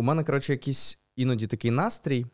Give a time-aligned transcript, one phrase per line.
[0.00, 2.26] у мене, коротше, якийсь іноді такий настрій.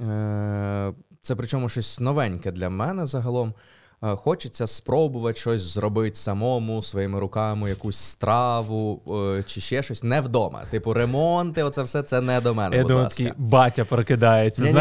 [0.00, 3.54] Е, Це причому щось новеньке для мене загалом.
[4.02, 9.02] Е, Хочеться спробувати щось зробити самому своїми руками, якусь страву
[9.38, 10.62] е, чи ще щось не вдома.
[10.70, 12.76] Типу, ремонти, оце все це не до мене.
[12.76, 14.64] Я думаю, батя прокидається.
[14.64, 14.72] Ні,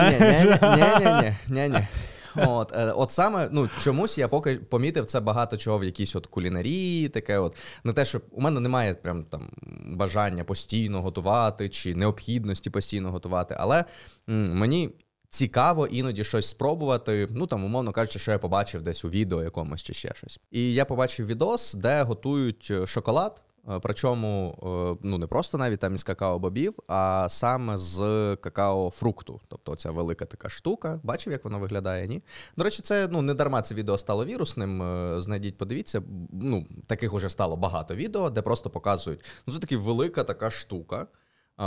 [2.36, 6.28] От, е, от саме, ну чомусь я поки помітив це багато чого в якійсь от
[6.28, 7.56] кулінарії, таке от.
[7.84, 9.50] Не те, що у мене немає прям там
[9.96, 13.86] бажання постійно готувати чи необхідності постійно готувати, але
[14.30, 14.90] м, мені
[15.30, 17.28] цікаво іноді щось спробувати.
[17.32, 20.40] Ну там, умовно кажучи, що я побачив десь у відео якомусь чи ще щось.
[20.52, 23.44] І я побачив відос, де готують е, шоколад.
[23.70, 28.00] Е, Причому е, ну не просто навіть там із какао-бобів, а саме з
[28.36, 29.40] какао-фрукту.
[29.48, 31.00] Тобто ця велика така штука.
[31.04, 32.08] Бачив, як вона виглядає?
[32.08, 32.24] Ні?
[32.58, 34.82] До речі, це ну не дарма це відео стало вірусним.
[34.82, 36.02] Е, Знайдіть, подивіться.
[36.32, 39.26] Ну, таких уже стало багато відео, де просто показують.
[39.48, 41.08] Ну, це така велика така штука.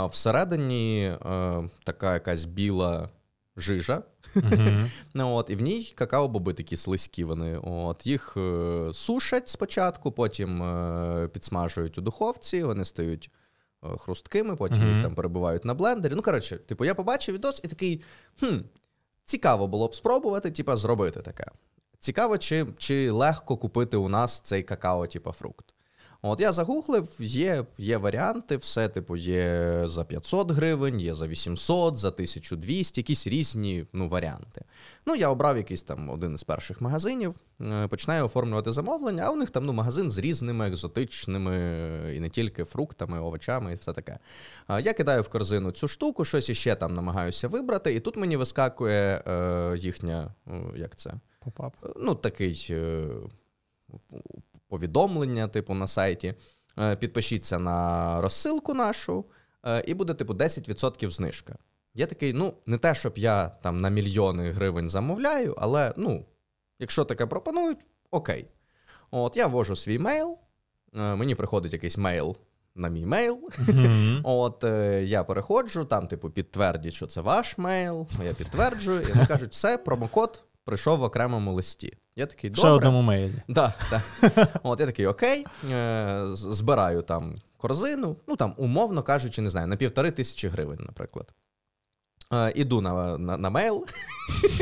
[0.09, 1.17] Всередині
[1.83, 3.09] така якась біла
[3.57, 4.03] жижа.
[4.35, 4.89] Мгм.
[5.13, 7.57] Ну, от, і в ній какао-боби такі слизькі вони.
[7.57, 13.31] От, їх е, сушать спочатку, потім е, підсмажують у духовці, вони стають
[13.83, 14.93] е, хрусткими, потім Мгм.
[14.93, 16.13] їх там перебивають на блендері.
[16.15, 18.01] Ну, коротше, типу, я побачив відос і такий:
[18.39, 18.57] хм,
[19.25, 21.45] цікаво було б спробувати, типу, зробити таке.
[21.99, 25.72] Цікаво, чи, чи легко купити у нас цей какао, типу, фрукт.
[26.25, 31.97] От я загуглив, є, є варіанти, все, типу, є за 500 гривень, є за 800,
[31.97, 34.65] за 1200, якісь різні ну, варіанти.
[35.05, 39.35] Ну, я обрав якийсь там один із перших магазинів, е, починаю оформлювати замовлення, а у
[39.35, 41.53] них там ну, магазин з різними екзотичними
[42.15, 44.19] і не тільки фруктами, овочами і все таке.
[44.69, 49.23] Я кидаю в корзину цю штуку, щось іще там намагаюся вибрати, і тут мені вискакує
[49.27, 51.13] е, їхня, е, як це?
[51.39, 51.73] Popup.
[51.95, 53.05] ну, такий е,
[54.73, 56.33] повідомлення, типу, на сайті.
[56.79, 59.25] Е, Підпишіться на розсилку нашу,
[59.65, 61.55] е, і буде, типу, 10% знижка.
[61.93, 66.25] Я такий, ну, не те, щоб я там на мільйони гривень замовляю, але ну,
[66.79, 67.77] якщо таке пропонують,
[68.11, 68.47] окей.
[69.11, 70.37] От я ввожу свій мейл,
[70.95, 72.37] е, мені приходить якийсь мейл
[72.75, 73.49] на мій мейл.
[73.67, 74.21] Мгм.
[74.23, 74.63] От
[75.01, 78.07] я переходжу, там, типу, підтвердіть, що це ваш мейл.
[78.25, 81.97] Я підтверджую, і вони кажуть, все, промокод прийшов в окремому листі.
[82.15, 83.33] Я такий, Ще одному мейлі.
[83.47, 84.01] Да, да.
[84.63, 89.75] От я такий, окей, е, збираю там корзину, ну там, умовно кажучи, не знаю, на
[89.75, 91.33] півтори тисячі гривень, наприклад.
[92.33, 93.85] Е, іду на, на, на мейл,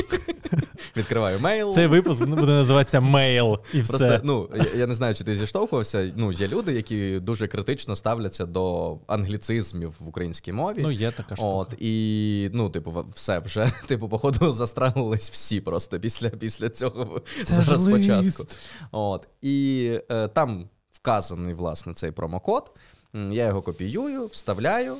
[0.98, 1.76] відкриваю мейл.
[1.76, 6.12] Цей випуск буде називатися мейл і Просто, ну, я, я не знаю, чи ти зіштовхувався.
[6.16, 10.80] Ну, є люди, які дуже критично ставляться до англіцизмів в українській мові.
[10.82, 11.50] Ну, є така штука.
[11.50, 17.54] От, і, ну, типу, все вже, типу, походу, застрелились всі просто після, після цього Це
[17.54, 18.46] зараз початку.
[18.92, 22.72] От, і е, там вказаний, власне, цей промокод.
[23.14, 24.98] Я його копіюю, вставляю е,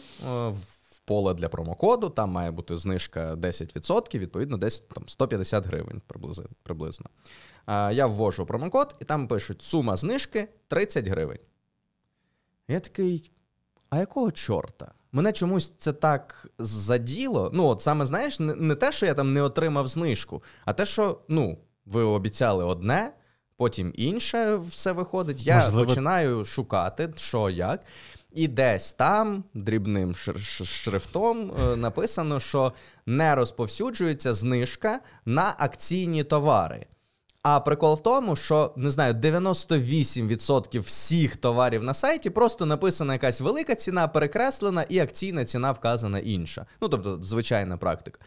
[0.50, 2.10] в поле для промокоду.
[2.10, 6.02] Там має бути знижка 10%, відповідно, десь там 150 гривень
[6.64, 7.06] приблизно.
[7.68, 11.40] Я ввожу промокод, і там пишуть сума знижки 30 гривень.
[12.68, 13.32] Я такий,
[13.90, 14.92] а якого чорта?
[15.12, 17.52] Мене чомусь це так заділо.
[17.54, 20.86] Ну, от саме знаєш, не, не те, що я там не отримав знижку, а те,
[20.86, 23.14] що ну, ви обіцяли одне,
[23.62, 25.44] потім інше все виходить.
[25.44, 27.80] Я Можливо- починаю шукати, що як.
[28.34, 30.16] І десь там дрібним
[30.64, 32.74] шрифтом е, написано, що
[33.06, 36.86] не розповсюджується знижка на акційні товари.
[37.44, 43.42] А прикол в тому, що не знаю, 98% всіх товарів на сайті просто написана якась
[43.42, 46.66] велика ціна, перекреслена, і акційна ціна вказана інша.
[46.82, 48.20] Ну, тобто, звичайна практика.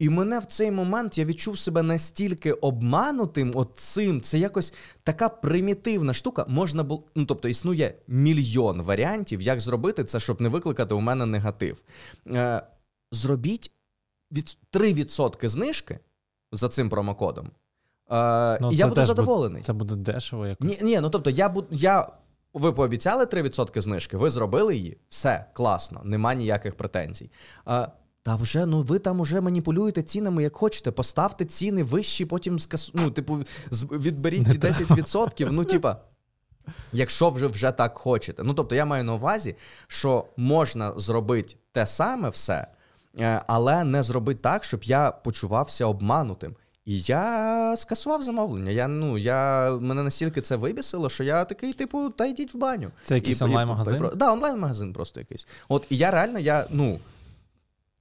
[0.00, 4.20] І мене в цей момент я відчув себе настільки обманутим от цим.
[4.20, 6.44] Це якось така примітивна штука.
[6.48, 7.02] Можна було.
[7.14, 11.82] Ну, тобто, існує мільйон варіантів, як зробити це, щоб не викликати у мене негатив.
[12.26, 12.62] Е,
[13.12, 13.72] зробіть
[14.32, 15.98] від 3% знижки
[16.52, 17.50] за цим промокодом.
[18.10, 19.62] Е, Ну, і я буду задоволений.
[19.62, 20.68] Це буде дешево якось.
[20.68, 21.68] Ні, ні, ну тобто, я буду.
[21.70, 22.08] Я,
[22.54, 27.30] ви пообіцяли 3% знижки, ви зробили її, все, класно, нема ніяких претензій.
[27.64, 27.88] А,
[28.22, 30.90] та вже ну ви там уже маніпулюєте цінами, як хочете.
[30.90, 32.92] Поставте ціни вищі, потім скасу...
[32.94, 35.48] ну, типу, відберіть ті 10%.
[35.50, 35.96] Ну, типа,
[36.92, 38.42] якщо вже вже так хочете.
[38.42, 39.56] Ну, тобто, я маю на увазі,
[39.86, 42.66] що можна зробити те саме все,
[43.18, 46.56] е, але не зробити так, щоб я почувався обманутим.
[46.84, 48.70] І я скасував замовлення.
[48.70, 52.90] Я, ну, я, мене настільки це вибісило, що я такий, типу, та йдіть в баню.
[53.04, 54.00] Це якийсь і- онлайн-магазин?
[54.00, 55.46] Так, да, онлайн-магазин просто якийсь.
[55.68, 56.98] От і я реально, я, ну.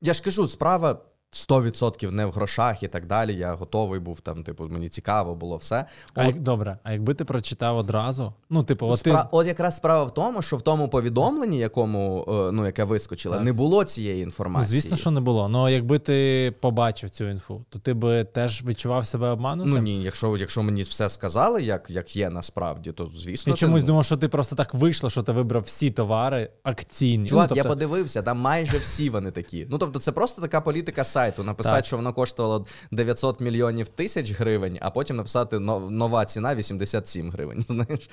[0.02, 1.02] Я ж кажу, справа
[1.32, 3.36] 100% не в грошах і так далі.
[3.36, 5.86] Я готовий був там, типу, мені цікаво було все.
[6.14, 8.34] А як, добре, а якби ти прочитав одразу?
[8.50, 9.10] Ну, типу, от ти.
[9.10, 9.28] Спра...
[9.32, 13.44] От якраз справа в тому, що в тому повідомленні, якому е, ну яке вискочило, Так.
[13.44, 14.82] не було цієї Ну, інформації.
[14.82, 15.50] звісно, що не було.
[15.50, 19.72] Ну якби ти побачив цю інфу, то ти би теж відчував себе обманутим?
[19.74, 23.52] Ну ні, якщо, якщо мені все сказали, як, як є насправді, то звісно.
[23.52, 26.50] Я ти, чомусь ну, думав, що ти просто так вийшло, що ти вибрав всі товари
[26.64, 27.28] акційні.
[27.28, 29.68] Чувак, ну, я тобто, подивився, там майже всі вони такі.
[29.70, 31.44] Ну тобто, це просто така політика сайту.
[31.44, 31.86] Написати, Так.
[31.86, 37.62] що воно коштувало 900 мільйонів тисяч гривень, а потім написати нова ціна 87 гривень.
[37.68, 38.10] Знаєш?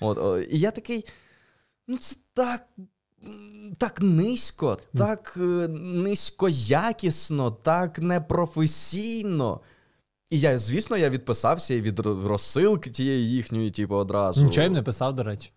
[0.00, 1.04] От, о, і я такий.
[1.88, 2.66] Ну, це так.
[3.78, 9.60] Так низько, так е, низькоякісно, так непрофесійно.
[10.30, 14.44] І я, звісно, я відписався і від розсилки тієї їхньої, типу, одразу.
[14.44, 15.52] Нічого їм не писав, до речі.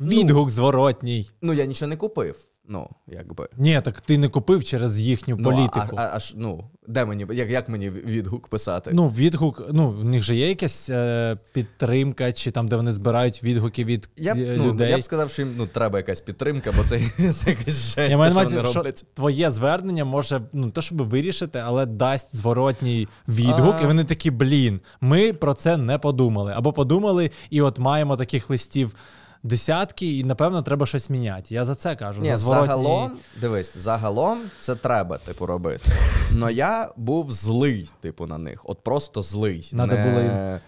[0.00, 1.30] Відгук зворотній.
[1.42, 2.46] Ну, я нічого не купив.
[2.72, 3.48] Ну, якби.
[3.56, 5.96] Ні, так ти не купив через їхню Ну, політику.
[5.96, 8.90] А, а, аж, ну, де мені, як, як мені відгук писати?
[8.94, 13.42] Ну, відгук, ну, в них же є якась е, підтримка, чи там, де вони збирають
[13.42, 16.72] відгуки від я, б, е, ну, я б сказав, що їм ну, треба якась підтримка,
[16.76, 17.00] бо це,
[17.32, 19.04] це якась жесть, Я що що роблять.
[19.14, 23.82] твоє звернення може ну то, щоб вирішити, але дасть зворотній відгук, А.
[23.82, 26.52] і вони такі: блін, ми про це не подумали.
[26.56, 28.94] Або подумали, і от маємо таких листів
[29.42, 31.54] десятки, і напевно треба щось міняти.
[31.54, 32.22] Я за це кажу.
[32.22, 32.66] Ні, за зворотній...
[32.66, 35.92] загалом, дивись, загалом це треба, типу, робити.
[36.32, 38.60] Но я був злий, типу, на них.
[38.64, 39.70] От просто злий.
[39.72, 40.06] Надо не...
[40.06, 40.60] було їм-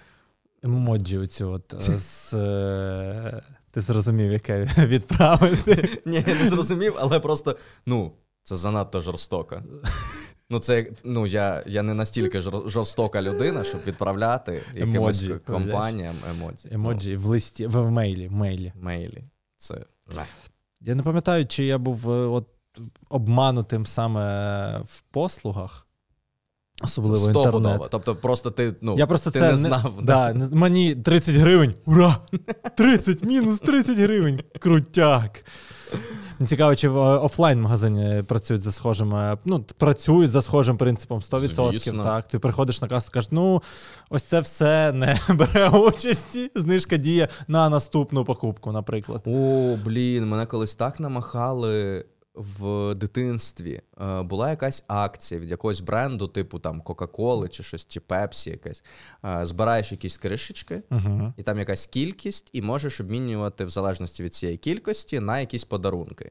[0.63, 2.35] емоджі оцю от е, з.
[2.35, 6.03] е, Ти зрозумів, яке відправити.
[6.07, 9.63] Ні, я не зрозумів, але просто, ну, це занадто жорстоко.
[10.53, 16.69] Ну, це ну, я, я не настільки жорстока людина, щоб відправляти якимось Емоджі, компаніям емоджі.
[16.73, 18.29] Емоджі в листі, в мейлі.
[18.29, 18.73] мейлі.
[18.77, 19.23] Ну, мейлі.
[19.57, 19.85] Це.
[20.81, 22.49] Я не пам'ятаю, чи я був е, от
[23.09, 25.87] обманутим саме в послугах,
[26.83, 27.83] особливо інтернет.
[27.91, 29.95] Тобто просто ти, ну, Я просто ти це не знав.
[30.03, 31.75] Да, не- мені 30 гривень.
[31.85, 32.19] Ура!
[32.77, 34.41] 30, мінус 30 гривень.
[34.61, 35.45] Крутяк.
[36.47, 41.71] Цікаво, чи в е, офлайн-магазині працюють за схожим, е, ну, працюють за схожим принципом 100%.
[41.71, 42.05] Звісно.
[42.05, 43.63] Так, ти приходиш на касу, кажеш, ну,
[44.11, 46.51] ось це все не бере участі.
[46.55, 49.23] Знижка діє на наступну покупку, наприклад.
[49.27, 52.05] О, блін, мене колись так намахали
[52.35, 53.81] в дитинстві.
[54.01, 58.85] Е, була якась акція від якогось бренду, типу там Кока-Коли чи щось, чи Пепсі якесь.
[59.25, 61.33] Е, збираєш якісь кришечки, Угу.
[61.37, 66.31] і там якась кількість, і можеш обмінювати в залежності від цієї кількості на якісь подарунки.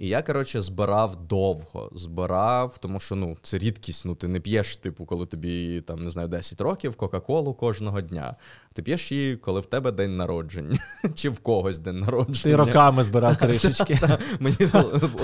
[0.00, 1.90] І я, коротше, збирав довго.
[1.94, 6.10] Збирав, тому що ну, це рідкість, ну ти не п'єш, типу, коли тобі там, не
[6.10, 8.36] знаю, 10 років Кока-Колу кожного дня.
[8.72, 10.78] Ти п'єш її, коли в тебе день народження,
[11.14, 12.56] чи в когось день народження.
[12.56, 14.00] Ти роками збирав кришечки.
[14.40, 14.56] Мені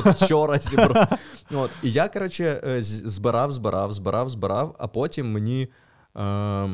[0.05, 1.19] от вчора зібрав.
[1.51, 1.71] От.
[1.83, 5.69] І я, коротше, е, збирав, збирав, збирав, збирав, а потім мені
[6.17, 6.69] е,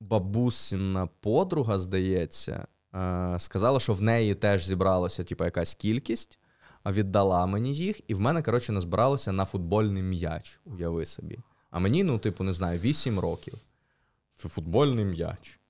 [0.00, 6.38] бабусина подруга, здається, е, сказала, що в неї теж зібралося типу, якась кількість,
[6.86, 11.38] віддала мені їх, і в мене, коротше, назбиралося на футбольний м'яч, уяви собі.
[11.70, 13.54] А мені, ну, типу, не знаю, 8 років.
[14.36, 15.60] Футбольний м'яч.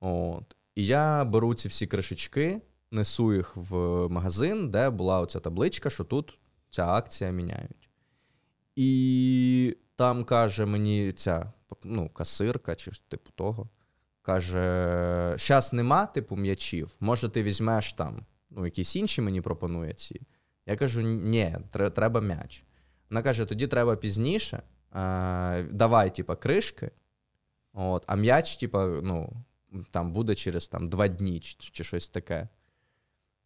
[0.00, 0.56] От.
[0.74, 2.60] І я беру ці всі кришечки,
[2.90, 3.76] несу їх в
[4.08, 6.38] магазин, де була оця табличка, що тут
[6.70, 7.90] ця акція міняють.
[8.76, 11.52] І там каже мені ця
[11.84, 13.68] ну, касирка чи типу того.
[14.22, 16.96] Каже: щас нема, типу, м'ячів.
[17.00, 20.20] Може, ти візьмеш там, ну, якісь інші мені пропонує ці.
[20.68, 21.56] Я кажу: ні,
[21.94, 22.64] треба м'яч.
[23.10, 24.62] Вона каже: тоді треба пізніше.
[25.70, 26.90] Давай, типу, кришки.
[27.72, 29.32] От, а м'яч, типу, ну,
[29.90, 32.48] там буде через там, два дні чи, щось таке.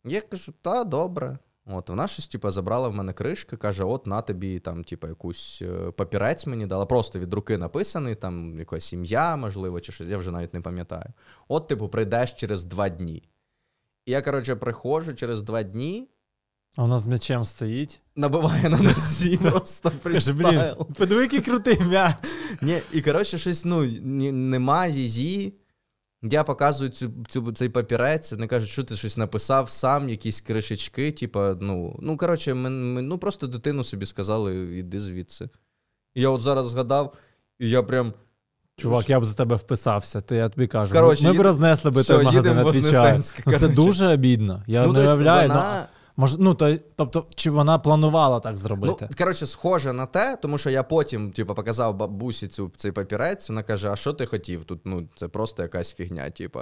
[0.05, 1.39] Я кажу, та добре.
[1.67, 5.63] От, вона щось, типу, забрала в мене кришки, каже: от на тобі там, типу, якусь
[5.63, 10.19] е, папірець мені дала, просто від руки написаний, там якась ім'я, можливо, чи щось, я
[10.19, 11.13] вже навіть не пам'ятаю.
[11.49, 13.23] От, типу, прийдеш через два дні.
[14.07, 16.09] І я, коротше, приходжу через два дні,
[16.77, 18.01] А вона з м'ячем стоїть.
[18.17, 19.91] набиває на носі просто
[20.35, 20.61] блін,
[20.99, 22.17] подиви, який крутий м'яч.
[22.63, 23.85] Ні, і коротше, щось, ну,
[24.33, 25.55] немає її.
[26.23, 31.13] Я показую цю, цю, цей папірець, вони кажуть, що ти щось написав сам, якісь кришечки,
[31.13, 35.49] типа, ну, ну коротше, ми, ми, ну, просто дитину собі сказали, іди звідси.
[36.15, 37.15] І я от зараз згадав,
[37.59, 38.13] і я прям.
[38.77, 40.93] Чувак, я б за тебе вписався, то я тобі кажу.
[40.93, 43.23] Коротше, ми б їдем- рознесли би Все, той магазин, їдемо в відвічаю.
[43.47, 44.65] Ну, це дуже обідно.
[44.67, 45.49] Я ну, не уявляю.
[45.49, 45.89] ну, вона...
[46.17, 49.09] Може, ну, то, тобто, чи вона планувала так Ну, зробити?
[49.19, 53.63] коротше, схоже на те, тому що я потім, типу, показав бабусі цю, цей папірець, вона
[53.63, 54.65] каже: а що ти хотів?
[54.65, 56.61] Тут, ну, це просто якась фігня, типу.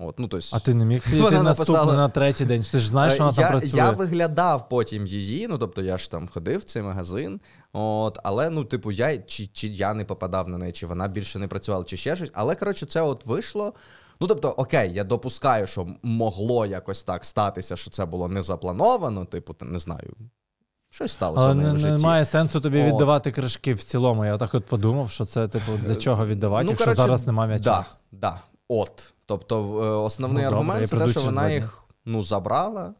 [0.00, 2.62] От, ну, тобто, А ти не міг прийти наступний написала- на третій день?
[2.72, 3.78] Ти ж знаєш, що вона я, там працює.
[3.78, 7.40] я виглядав потім її, ну тобто я ж там ходив в цей магазин.
[7.72, 11.38] От, але ну, типу, я чи, чи я не попадав на неї, чи вона більше
[11.38, 12.30] не працювала, чи ще щось.
[12.34, 13.72] Але коротше, це от вийшло.
[14.20, 19.24] Ну, тобто, окей, я допускаю, що могло якось так статися, що це було не заплановано,
[19.24, 20.12] типу, не знаю.
[20.90, 21.92] Щось сталося Але в не, в житті.
[21.92, 22.86] немає сенсу тобі От.
[22.92, 24.24] віддавати кришки в цілому.
[24.24, 27.48] Я так от подумав, що це, типу, для чого віддавати, Ну, якщо коротше, зараз немає
[27.48, 27.64] м'яча.
[27.64, 29.14] Да, да, от.
[29.26, 32.94] Тобто, е, основний Ну, аргумент я це те, що вона їх ну, забрала.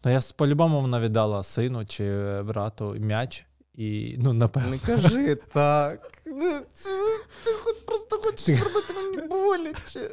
[0.00, 3.46] То я по-любому вона віддала сину чи е, брату м'яч.
[3.74, 4.68] І, ну, напевно.
[4.70, 6.12] Не кажи так.
[6.26, 6.60] Ну,
[7.44, 8.85] Ти хоч просто хочеш зробити
[9.46, 10.10] боляче.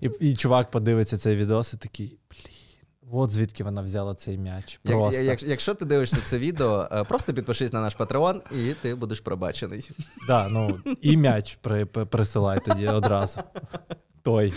[0.00, 4.80] І, і чувак подивиться цей відос і такий, блін, от звідки вона взяла цей м'яч.
[4.82, 5.22] Просто.
[5.22, 9.20] як- якщо ти дивишся це відео, е, просто підпишись на наш патреон, і ти будеш
[9.20, 9.90] пробачений.
[10.26, 13.40] Да, ну, і м'яч при, при- присилай тоді одразу.
[14.22, 14.52] Той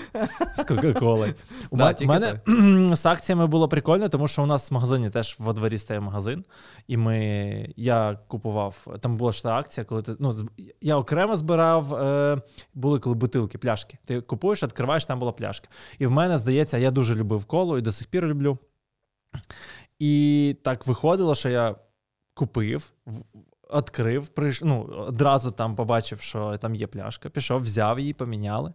[0.58, 1.34] з Кока-Коли.
[1.70, 2.41] У Да, мене,
[2.96, 6.46] з акціями було прикольно, тому що у нас в магазині теж во дворі стає магазин.
[6.88, 10.15] І ми, я купував, там була ж та акція, коли ти.
[10.20, 10.36] Ну,
[10.82, 12.41] я окремо збирав, е,
[12.74, 13.98] були коли бутилки, пляшки.
[14.05, 15.67] Ти купуєш, відкриваєш, там була пляшка.
[16.00, 18.58] І в мене, здається, я дуже любив коло і до сих пір люблю.
[20.00, 21.75] І так виходило, що я
[22.34, 22.91] купив,
[23.70, 24.62] в- відкрив, прийш...
[24.63, 27.29] ну, одразу там побачив, що там є пляшка.
[27.29, 28.74] Пішов, взяв її, поміняли.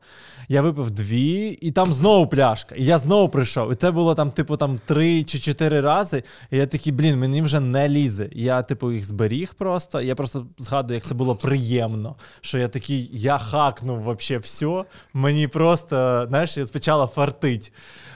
[0.49, 2.75] Я випив дві, і там знову пляшка.
[2.75, 3.73] І я знову прийшов.
[3.73, 6.23] І це було там, типу, там три чи чотири рази.
[6.51, 8.29] І я такий, блін, мені вже не лізе.
[8.33, 10.01] Я, типу, їх зберіг просто.
[10.01, 12.17] Я просто згадую, як це було приємно.
[12.41, 14.85] Що я такий, я хакнув вообще все.
[15.15, 17.73] Мені просто, знаєш, я спочатку фартить.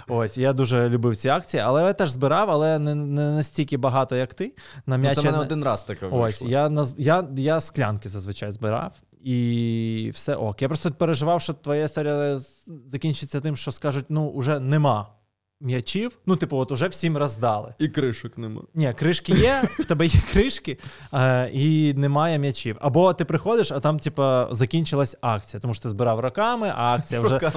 [0.09, 4.17] Ось, я дуже любив ці акції, але я теж збирав, але не, не настільки багато,
[4.17, 4.52] як ти.
[4.87, 6.49] На Ну, це мене один раз таке Ось, вийшло.
[6.49, 6.95] я, наз...
[6.99, 8.93] я, я склянки зазвичай збирав,
[9.25, 10.62] і все ок.
[10.62, 12.41] Я просто переживав, що твоя історія
[12.87, 15.09] закінчиться тим, що скажуть: ну, уже нема
[15.62, 16.19] м'ячів.
[16.26, 17.75] Ну, типу, от уже всім роздали.
[17.79, 18.62] І кришок нема.
[18.75, 20.79] Ні, кришки є, в тебе є кришки,
[21.14, 22.76] е, і немає м'ячів.
[22.81, 27.21] Або ти приходиш, а там, типу, закінчилась акція, тому що ти збирав роками, а акція
[27.21, 27.41] вже.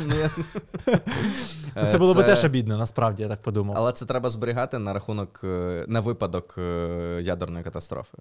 [1.91, 3.75] Це було би теж обідно, насправді, я так подумав.
[3.77, 8.17] Але це треба зберігати на рахунок е, на випадок е, ядерної катастрофи.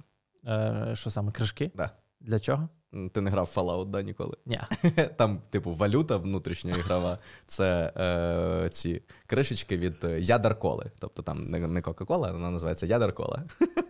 [0.47, 1.71] Е, що саме, кришки?
[1.75, 1.91] Да.
[2.21, 2.69] Для чого?
[3.13, 4.37] Ти не грав Fallout, да, ніколи?
[4.47, 4.61] Ні.
[5.17, 10.91] Там, типу, валюта внутрішньоігрова це е, ці кришечки від е, ядер-коли.
[10.99, 13.43] Тобто там не, не Кока-Кола, вона називається ядер-кола.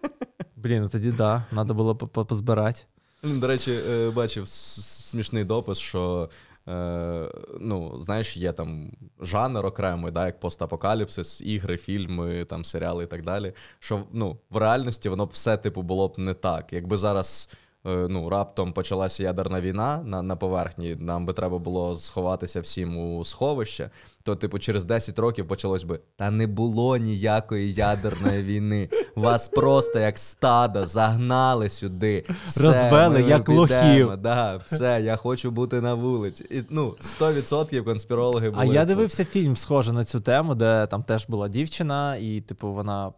[0.57, 2.83] Блін, ну тоді да, треба було по- по- позбирати.
[3.23, 6.31] До речі, е, бачив смішний допис, що.
[6.69, 7.31] Е,
[7.61, 13.23] ну, знаєш, є там жанр окремий, да, як постапокаліпсис, ігри, фільми, там, серіали і так
[13.23, 13.53] далі.
[13.79, 16.73] Що ну, в реальності воно б все типу було б не так.
[16.73, 17.49] Якби зараз
[17.85, 23.25] ну, раптом почалася ядерна війна на, на поверхні, нам би треба було сховатися всім у
[23.25, 23.91] сховище,
[24.23, 28.89] то, типу, через 10 років почалось би: та не було ніякої ядерної війни.
[29.17, 32.25] Вас просто як стадо загнали сюди.
[32.47, 34.17] Все, Розвели, ми як лохів.
[34.17, 36.45] Да, все, я хочу бути на вулиці.
[36.51, 38.63] І, ну, 100% конспірологи були.
[38.63, 42.73] А я дивився фільм, схожий на цю тему, де там теж була дівчина, і, типу,
[42.73, 43.13] вона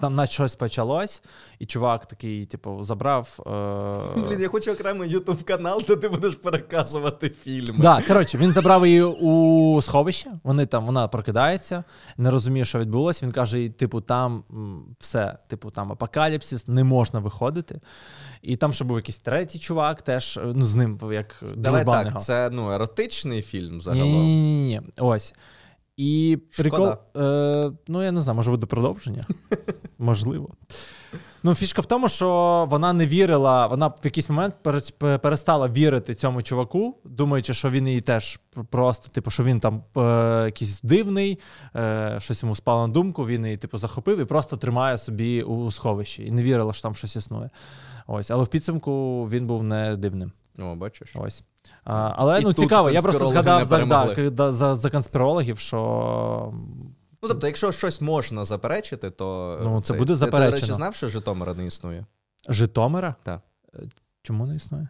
[0.00, 1.22] там наче щось почалось,
[1.58, 3.38] і чувак такий, типу, забрав.
[4.16, 4.20] Е...
[4.28, 7.78] Блін, я хочу окремий ютуб канал, де ти будеш переказувати фільми.
[7.78, 10.30] Да, коротше, він забрав її у сховище.
[10.44, 11.84] Вони там, вона прокидається,
[12.16, 13.26] не розуміє, що відбулося.
[13.26, 14.44] Він каже: типу, там
[14.98, 17.80] все, типу, там апокаліпсис, не можна виходити.
[18.42, 22.22] І там ще був якийсь третій чувак, теж е, ну, з ним як Давай так,
[22.22, 24.08] це ну, еротичний фільм загалом.
[24.08, 25.34] Ні, ні, ні, ось.
[25.96, 26.86] І прикол.
[26.86, 26.98] Шкода.
[27.66, 29.26] Е, ну, я не знаю, може буде продовження.
[29.98, 30.48] Можливо.
[31.46, 34.54] Ну, фішка в тому, що вона не вірила, вона в якийсь момент
[35.22, 40.42] перестала вірити цьому чуваку, думаючи, що він її теж просто, типу, що він там е,
[40.44, 41.38] якийсь дивний,
[41.76, 45.70] е, щось йому спало на думку, він її, типу, захопив і просто тримає собі у
[45.70, 46.26] сховищі.
[46.26, 47.50] І не вірила, що там щось існує.
[48.06, 50.32] Ось, але в підсумку він був не дивним.
[50.58, 51.12] О, бачиш.
[51.14, 51.44] Ось.
[51.84, 54.30] А, але І ну тут цікаво, я просто згадав за, да, перемогли.
[54.30, 56.52] да, за, за конспірологів, що
[57.22, 59.58] Ну, тобто, якщо щось можна заперечити, то.
[59.64, 62.06] Ну, це буде Ти, Ти, до речі, знав, що Житомира не існує?
[62.48, 63.14] Житомира?
[63.22, 63.40] Так.
[63.74, 63.82] Е,
[64.22, 64.88] Чому не існує?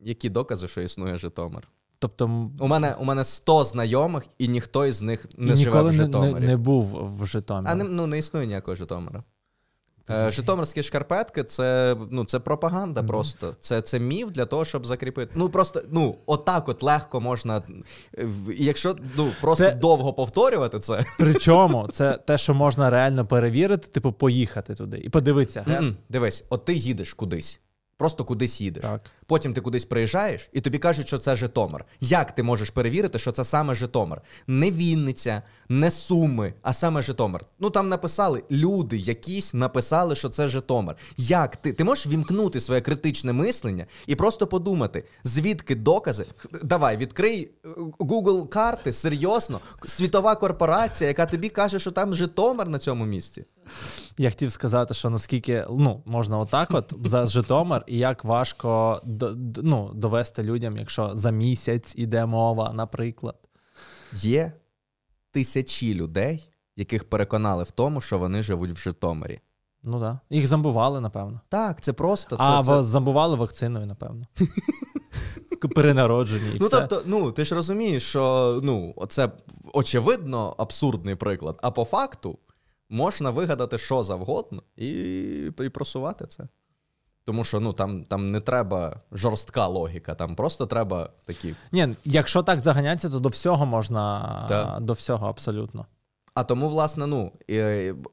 [0.00, 1.68] Які докази, що існує Житомир?
[1.98, 5.90] Тобто У мене, у мене 100 знайомих, і ніхто із них не і живе ніколи
[5.90, 6.34] в не, Житомирі.
[6.34, 7.72] не, не був в Житомирі.
[7.72, 9.24] А не, ну, не існує ніякого Житомира.
[10.10, 13.54] Е, Житомирські шкарпетки це, ну, це пропаганда просто.
[13.60, 15.32] Це, це міф для того, щоб закріпити.
[15.34, 17.62] Ну просто ну, отак от легко можна.
[18.18, 21.04] е, якщо ну, просто Це- довго повторювати це.
[21.18, 25.64] Причому це те, що можна реально перевірити, типу, поїхати туди і подивитися.
[26.08, 27.60] Дивись, от ти їдеш кудись.
[27.98, 28.82] Просто кудись їдеш.
[28.82, 29.10] Так.
[29.26, 31.84] Потім ти кудись приїжджаєш, і тобі кажуть, що це Житомир.
[32.00, 34.22] Як ти можеш перевірити, що це саме Житомир?
[34.46, 37.44] Не Вінниця, не Суми, а саме Житомир.
[37.58, 40.96] Ну там написали люди, якісь написали, що це Житомир.
[41.16, 41.72] Як ти?
[41.72, 46.26] Ти можеш вімкнути своє критичне мислення і просто подумати, звідки докази?
[46.62, 52.78] Давай, відкрий е, Google карти, серйозно, світова корпорація, яка тобі каже, що там Житомир на
[52.78, 53.44] цьому місці.
[54.18, 59.00] Я хотів сказати, що наскільки ну, можна отак, от за Житомир, і як важко
[59.56, 63.36] ну, довести людям, якщо за місяць іде мова, наприклад.
[64.12, 64.52] Є
[65.30, 69.40] тисячі людей, яких переконали в тому, що вони живуть в Житомирі.
[69.82, 70.00] Ну так.
[70.00, 70.36] Да.
[70.36, 71.40] Їх зомбували, напевно.
[71.48, 72.70] Так, це просто це, а це...
[72.72, 74.26] вас зомбували вакциною, напевно.
[75.74, 76.76] Перенароджені і Ну, все.
[76.80, 79.30] тобто, ну ти ж розумієш, що ну, це
[79.72, 81.58] очевидно абсурдний приклад.
[81.62, 82.38] А по факту
[82.88, 84.90] можна вигадати що завгодно і,
[85.60, 86.48] і просувати це.
[87.24, 91.54] Тому що ну, там, там не треба жорстка логіка, там просто треба такі.
[91.72, 94.44] Ні, якщо так заганятися, то до всього можна.
[94.48, 94.80] Так.
[94.80, 95.86] До всього абсолютно.
[96.34, 97.32] А тому, власне, ну,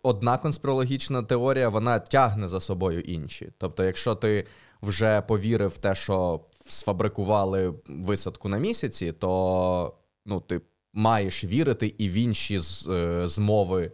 [0.03, 3.51] одна конспірологічна теорія вона тягне за собою інші.
[3.57, 4.47] Тобто, якщо ти
[4.81, 10.61] вже повірив в те, що сфабрикували висадку на місяці, то ну, ти
[10.93, 13.91] маєш вірити і в інші е, змови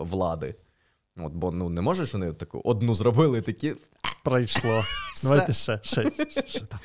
[0.00, 0.54] влади.
[1.16, 3.74] От, бо ну, не можеш вони таку одну зробили такі.
[4.24, 4.84] Пройшло.
[5.14, 5.28] Все.
[5.28, 6.10] Давайте ще, ще,
[6.46, 6.80] ще там.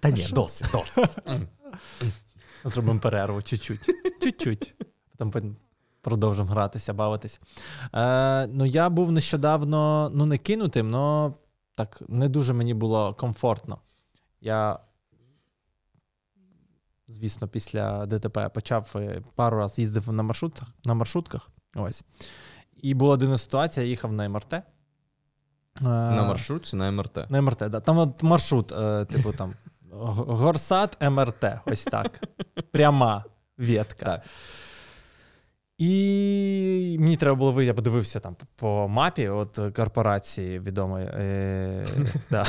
[0.00, 1.18] Та ні, досить, досить.
[2.64, 3.80] Зробимо перерву чуть-чуть.
[4.22, 4.74] Чуть-чуть.
[5.10, 5.56] Потім потім
[6.00, 7.40] продовжимо гратися, бавитись.
[7.94, 11.32] Е, ну, я був нещодавно, ну, не кинутим, але
[11.74, 13.78] так не дуже мені було комфортно.
[14.40, 14.78] Я,
[17.08, 21.50] звісно, після ДТП почав е, пару разів їздив на маршрутках, на маршрутках.
[21.76, 22.04] Ось.
[22.82, 24.52] І була дивна ситуація, я їхав на МРТ.
[24.54, 24.62] Е,
[25.80, 27.30] На маршрутці на МРТ.
[27.30, 27.80] на МРТ, да.
[27.80, 29.54] Там от маршрут, е, типу там
[29.90, 32.20] Горсат МРТ, ось так.
[32.70, 33.24] Пряма
[33.58, 34.04] ветка.
[34.04, 34.24] Так.
[35.78, 41.06] І мені треба було я подивився там по мапі от корпорації відомої.
[41.06, 41.86] Е,
[42.30, 42.44] да.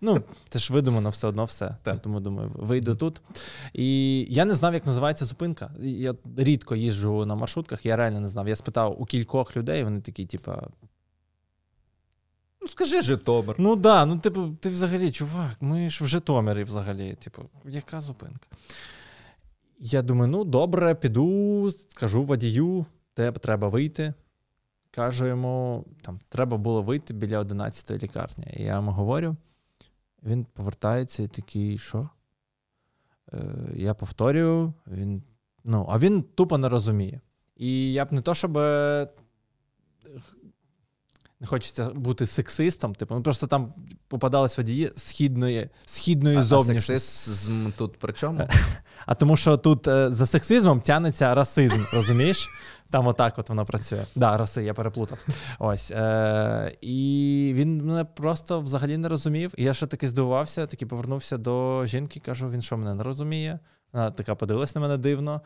[0.00, 1.76] Ну, це ж видумано все одно все.
[2.02, 3.20] Тому думаю, вийду тут.
[3.72, 5.70] І я не знав, як називається зупинка.
[5.80, 8.48] Я рідко їжджу на маршрутках, я реально не знав.
[8.48, 10.68] Я спитав у кількох людей, вони такі, типа,
[12.62, 13.56] Ну, скажи Житомир.
[13.58, 17.14] Ну да, ну типу, ти взагалі, чувак, ми ж в Житомирі взагалі.
[17.14, 18.46] Типу, яка зупинка?
[19.84, 24.14] Я думаю, ну добре, піду, скажу водію, де треба вийти.
[24.90, 28.46] Кажу йому, там треба було вийти біля 11-ї лікарні.
[28.56, 29.36] І я йому говорю,
[30.22, 32.08] він повертається і такий, що?
[33.32, 35.22] Е, я повторюю, він.
[35.64, 37.20] Ну, а він тупо не розуміє.
[37.56, 39.08] І я б не то, щоб е,
[41.42, 43.74] не хочеться бути сексистом, типу, ну просто там
[44.08, 48.48] попадались водії східної, східної А, а сексизм тут при чому?
[49.06, 52.48] А тому що тут е, за сексизмом тянеться расизм, розумієш?
[52.90, 54.04] Там отак от воно працює.
[54.14, 55.18] Да, раси, я переплутав.
[55.58, 55.90] Ось.
[55.90, 59.54] Е, і він мене просто взагалі не розумів.
[59.56, 63.58] І я ще таки здивувався, таки повернувся до жінки, кажу, він що мене не розуміє.
[63.92, 65.40] Вона така подивилась на мене дивно.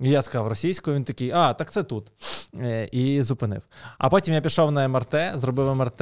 [0.00, 2.12] Я сказав російською, він такий, а, так це тут.
[2.60, 3.62] Е, і зупинив.
[3.98, 6.00] А потім я пішов на МРТ, зробив МРТ.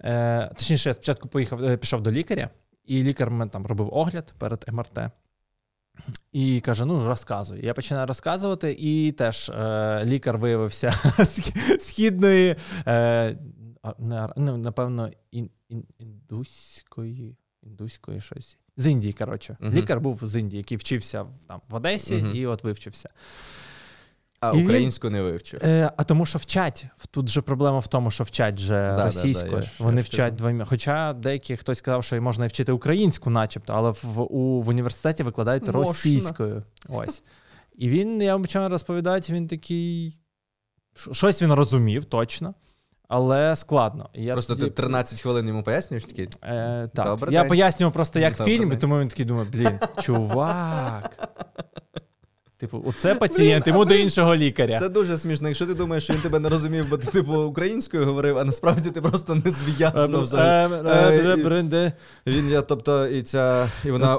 [0.00, 2.50] Е, точніше, я спочатку поїхав, е, пішов до лікаря,
[2.84, 4.98] і лікар мене там робив огляд перед МРТ.
[6.32, 7.66] І каже: ну, розказуй.
[7.66, 9.52] Я починаю розказувати, і теж
[10.04, 10.90] лікар виявився
[11.80, 12.56] східної,
[14.36, 18.58] ну, напевно, ін, ін, індуської, індуської щось.
[18.76, 19.56] З Індії, коротше.
[19.60, 19.72] Мгм.
[19.74, 22.32] Лікар був з Індії, який вчився в- там, в Одесі Мгм.
[22.34, 23.08] і от вивчився.
[24.40, 25.60] А І він- українську не вивчив.
[25.64, 26.86] Е, а тому, що вчать.
[27.10, 29.50] Тут же проблема в тому, що вчать же Да, да, російською.
[29.52, 30.64] да, я Вони вчать двома.
[30.64, 35.22] Хоча деякі хтось сказав, що можна і вчити українську, начебто, але в, у, в університеті
[35.22, 35.80] викладають Можна.
[35.80, 36.62] російською.
[36.88, 37.22] Ось.
[37.78, 40.14] І він, я почав розповідати, він такий.
[41.12, 42.54] Щось він розумів точно,
[43.12, 44.08] але складно.
[44.14, 46.28] І я Просто тоді- ти 13 хвилин йому пояснюєш такий.
[46.42, 47.06] Е, так.
[47.06, 47.48] Добрий я день.
[47.48, 51.28] пояснював просто як Добрий фільм, і тому він такий думає: блін, чувак.
[52.58, 54.78] Типу, оце пацієнт, йому до іншого лікаря.
[54.78, 55.48] Це дуже смішно.
[55.48, 58.90] Якщо ти думаєш, що він тебе не розумів, бо ти типу українською говорив, а насправді
[58.90, 60.72] ти просто не зв'язано взагалі.
[60.72, 61.92] Е, Е, е, е,
[62.26, 64.18] Він я, тобто, і ця, і вона.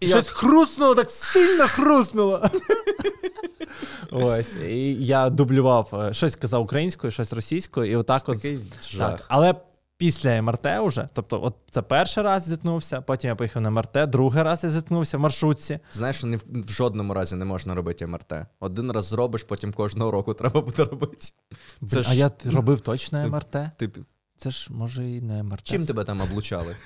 [0.00, 2.42] І щось хруснуло, так сильно хруснуло.
[4.10, 4.56] Ось.
[4.56, 8.36] І я дублював, е, щось казав українською, щось російською, і отак от.
[8.36, 8.60] Такий
[8.98, 9.24] Так.
[9.28, 9.54] Але
[9.96, 14.42] після МРТ вже, тобто, от це перший раз зіткнувся, потім я поїхав на МРТ, другий
[14.42, 15.78] раз я зіткнувся в маршрутці.
[15.92, 18.32] Знаєш, що ні в, в жодному разі не можна робити МРТ.
[18.60, 21.16] Один раз зробиш, потім кожного року треба буде робити.
[21.16, 21.32] Це
[21.80, 23.56] Блін, ж- А я робив точно МРТ.
[23.76, 23.90] Ти,
[24.36, 25.62] це ж може і не МРТ.
[25.62, 26.76] Чим тебе там облучали?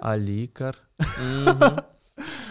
[0.00, 0.78] А лікар.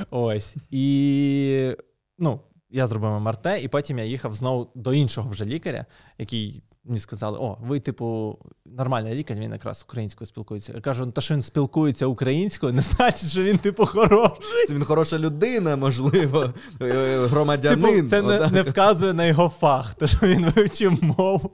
[0.10, 0.56] Ось.
[0.72, 1.76] І
[2.18, 5.86] ну, я зробив МРТ, і потім я їхав знову до іншого вже лікаря,
[6.18, 10.74] який мені сказали: о, ви, типу, нормальний лікар, він якраз українською спілкується.
[10.76, 14.68] Я кажу, «Ну, та що він спілкується українською, не значить, що він, типу, хороший.
[14.68, 17.96] Це він хороша людина, можливо, е, громадянин.
[17.96, 21.52] Типу, це не, не вказує на його фах, те, що він вивчив мову.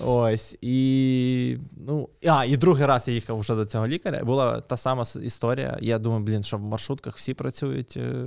[0.00, 0.56] Ось.
[0.60, 4.24] І ну, а, і другий раз я їхав вже до цього лікаря.
[4.24, 5.78] Була та сама історія.
[5.80, 8.26] Я думаю, блін, що в маршрутках всі працюють, е,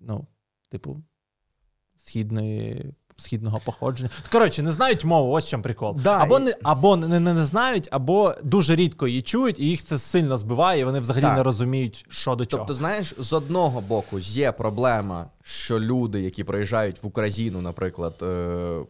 [0.00, 0.26] ну,
[0.70, 1.02] типу,
[1.96, 2.94] східної.
[3.18, 4.10] Східного походження.
[4.32, 5.96] Коротше, не знають мову, ось в чому прикол.
[6.04, 6.42] Да, або і...
[6.42, 10.38] не або не, не, не знають, або дуже рідко її чують, і їх це сильно
[10.38, 11.36] збиває, і вони взагалі так.
[11.36, 12.60] не розуміють, що до чого.
[12.60, 18.80] Тобто, знаєш, з одного боку є проблема, що люди, які приїжджають в Україну, наприклад, е,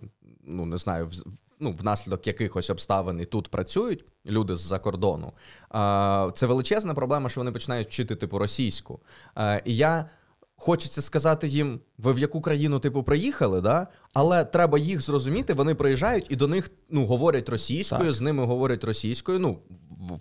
[0.47, 1.13] ну не знаю, в,
[1.61, 5.33] ну, внаслідок якихось обставин і тут працюють люди з-за кордону.
[5.75, 9.01] Е, це величезна проблема, що вони починають вчити типу російську.
[9.39, 10.11] Е, і я.
[10.59, 13.87] Хочеться сказати їм, ви в яку країну типу приїхали, да?
[14.15, 15.53] але треба їх зрозуміти.
[15.53, 18.13] Вони приїжджають і до них ну говорять російською, так.
[18.13, 19.39] з ними говорять російською.
[19.39, 19.59] Ну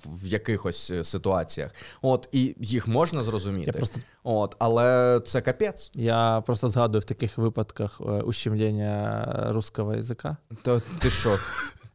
[0.06, 1.72] в, якихось е, ситуаціях.
[2.02, 3.66] От і їх можна зрозуміти.
[3.68, 4.00] Я просто...
[4.24, 5.92] От, але це капець.
[5.94, 10.38] Я просто згадую в таких випадках е, ущемлення русского язика.
[10.64, 11.38] То ти що?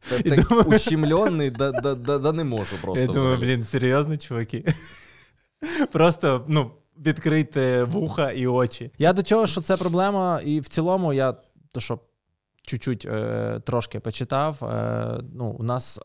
[0.09, 0.67] Так думаю...
[0.67, 3.05] ущемлений, да, да, да, да не можу просто.
[3.05, 4.65] Я думаю, блін, серйозно, чуваки.
[5.91, 6.71] Просто, ну
[7.05, 8.91] відкрити вуха і очі.
[8.97, 11.35] Я до чого, що це проблема, і в цілому я
[11.71, 11.99] то що
[12.63, 14.63] чуть-чуть е, трошки почитав.
[14.63, 15.99] Е, ну, У нас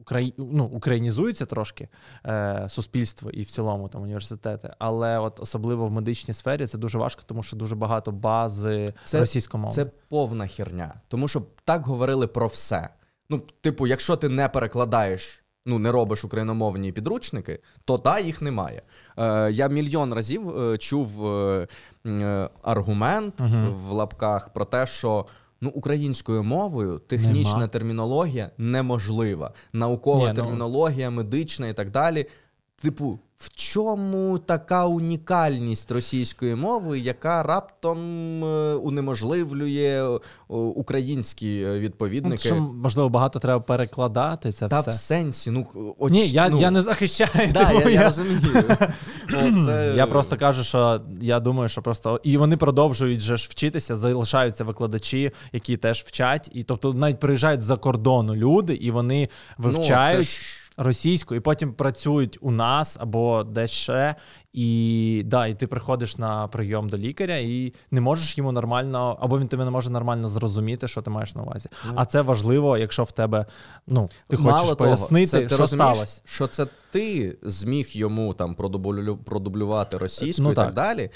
[0.00, 0.34] Украї...
[0.38, 1.88] ну, українізується трошки
[2.26, 6.98] е, суспільство і в цілому там університети, але от особливо в медичній сфері це дуже
[6.98, 9.74] важко, тому що дуже багато бази це, російськомовної.
[9.74, 12.88] Це повна херня, тому що так говорили про все.
[13.30, 18.82] Ну, типу, якщо ти не перекладаєш ну не робиш україномовні підручники, то та їх немає.
[19.18, 21.66] Е, Я мільйон разів е, чув е,
[22.06, 25.26] е, аргумент uh в лапках про те, що.
[25.60, 27.68] Ну, українською мовою технічна Нема.
[27.68, 30.34] термінологія неможлива, наукова Ні, ну...
[30.34, 32.26] термінологія, медична і так далі.
[32.82, 37.98] Типу, в чому така унікальність російської мови, яка раптом
[38.44, 42.38] е, унеможливлює українські е, відповідники?
[42.38, 44.90] Що, можливо, багато треба перекладати це Та все.
[44.90, 45.50] в сенсі.
[45.50, 45.66] Ну,
[45.98, 46.12] оч...
[46.12, 46.60] Ні, я ну...
[46.60, 47.50] я не захищаю.
[47.52, 48.40] Да, я, я розумію.
[49.66, 49.92] Це...
[49.96, 54.64] Я просто кажу, що я думаю, що просто і вони продовжують же ж вчитися, залишаються
[54.64, 60.40] викладачі, які теж вчать, і тобто навіть приїжджають за кордону люди, і вони ну, вивчають.
[60.42, 64.14] Ну, російську, і потім працюють у нас або десь ще.
[64.52, 69.38] І да, і ти приходиш на прийом до лікаря, і не можеш йому нормально, або
[69.38, 71.68] він тебе не може нормально зрозуміти, що ти маєш на увазі.
[71.68, 71.92] Mm.
[71.96, 73.46] А це важливо, якщо в тебе
[73.86, 76.22] ну ти Мало хочеш того, пояснити, це, ти що сталося.
[76.24, 80.64] Що це ти зміг йому там продублю, продублювати російську ну, і так.
[80.64, 81.10] так далі.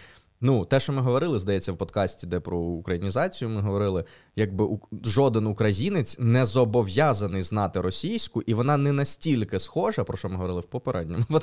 [0.44, 4.04] Ну, те, що ми говорили, здається, в подкасті, де про українізацію ми говорили,
[4.36, 10.36] якби жоден українець не зобов'язаний знати російську, і вона не настільки схожа, про що ми
[10.36, 11.24] говорили в попередньому.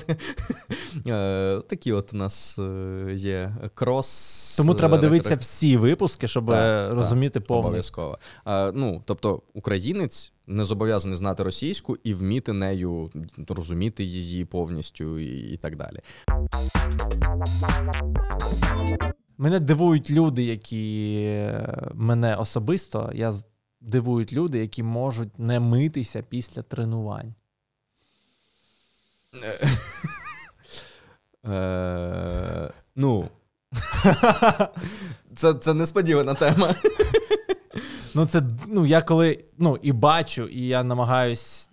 [1.07, 4.55] Е, такі от у нас е, є крос.
[4.57, 6.49] Тому треба дивитися всі випуски, щоб
[6.91, 7.67] розуміти повністю.
[7.67, 8.19] Обов'язково.
[8.73, 10.31] Ну, тобто, українець.
[10.49, 13.11] Не зобов'язаний знати російську і вміти нею
[13.47, 15.99] розуміти її повністю і, і так далі.
[19.37, 23.33] Мене дивують люди, які е, мене особисто, я
[23.81, 27.33] дивують люди, які можуть не митися після тренувань.
[31.45, 33.29] Е, ну.
[35.35, 36.75] Це це несподівана тема.
[38.15, 41.69] Ну, це, ну, я коли ну, і бачу, і я намагаюсь,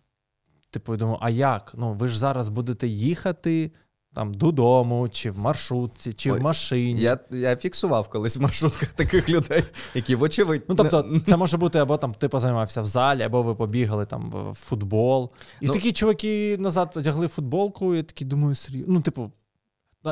[0.71, 1.73] типу, думаю, а як?
[1.77, 3.71] Ну, ви ж зараз будете їхати
[4.17, 7.01] там додому, чи в маршрутці, чи Ой, в машині.
[7.01, 10.63] Я я фіксував колись в маршрутках таких людей, які вочевидь.
[10.69, 14.31] Ну тобто, це може бути або там ти позаймався в залі, або ви побігали там
[14.51, 15.31] в футбол.
[15.61, 18.95] І ну, такі чуваки назад одягли футболку, і такі думаю, серйозно.
[18.95, 19.33] Ну, типу.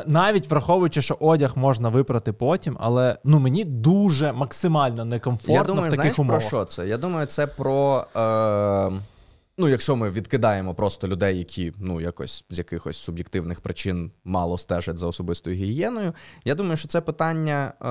[0.07, 5.83] Навіть враховуючи, що одяг можна випрати потім, але ну мені дуже максимально некомфортно Я думаю,
[5.83, 6.40] в таких знаєш, умовах.
[6.40, 6.87] про що це?
[6.87, 8.07] Я думаю, це про.
[8.16, 9.13] Е...
[9.59, 14.99] Ну, якщо ми відкидаємо просто людей, які ну якось з якихось суб'єктивних причин мало стежать
[14.99, 16.12] за особистою гігієною,
[16.45, 17.87] я думаю, що це питання е,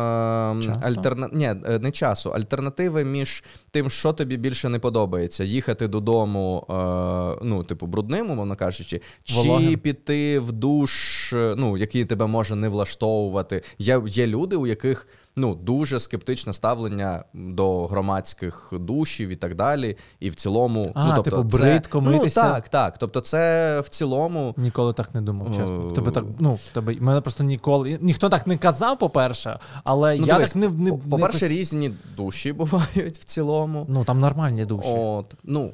[0.87, 1.29] альтерна...
[1.33, 7.45] Ні, е, не часу, альтернативи між тим, що тобі більше не подобається, їхати додому, е,
[7.45, 9.01] ну, типу, брудним, умовно кажучи,
[9.35, 9.69] Вологим.
[9.69, 13.63] чи піти в душ, е, ну який тебе може не влаштовувати.
[13.79, 19.97] Є, Є люди, у яких ну, дуже скептичне ставлення до громадських душів і так далі.
[20.19, 22.43] І в цілому, А, ну, тобто, типу, це- бридко митися?
[22.43, 22.97] Ну, так, так.
[22.97, 24.53] Тобто, це в цілому.
[24.57, 25.79] Ніколи так не думав, чесно.
[25.79, 27.97] В тебе так, ну, в тебе мене просто ніколи.
[28.01, 31.51] Ніхто так не казав, по-перше, але Ну, я дивись, так не, не по- По-перше, не
[31.51, 33.85] різні душі бувають в цілому.
[33.89, 34.93] Ну, там нормальні душі.
[34.97, 35.71] От, ну,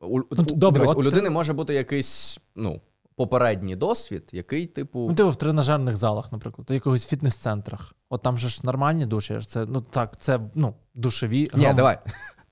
[0.00, 2.80] у, Ну, добре, дивись, от у людини ти- може бути якийсь ну,
[3.18, 5.06] попередній досвід, який, типу.
[5.08, 7.94] Ну, типу в тренажерних залах, наприклад, в якихось фітнес-центрах.
[8.08, 9.40] От там же ж нормальні душі.
[9.40, 11.50] Це, ну так, це ну, душеві.
[11.54, 11.98] Ні, гром- давай.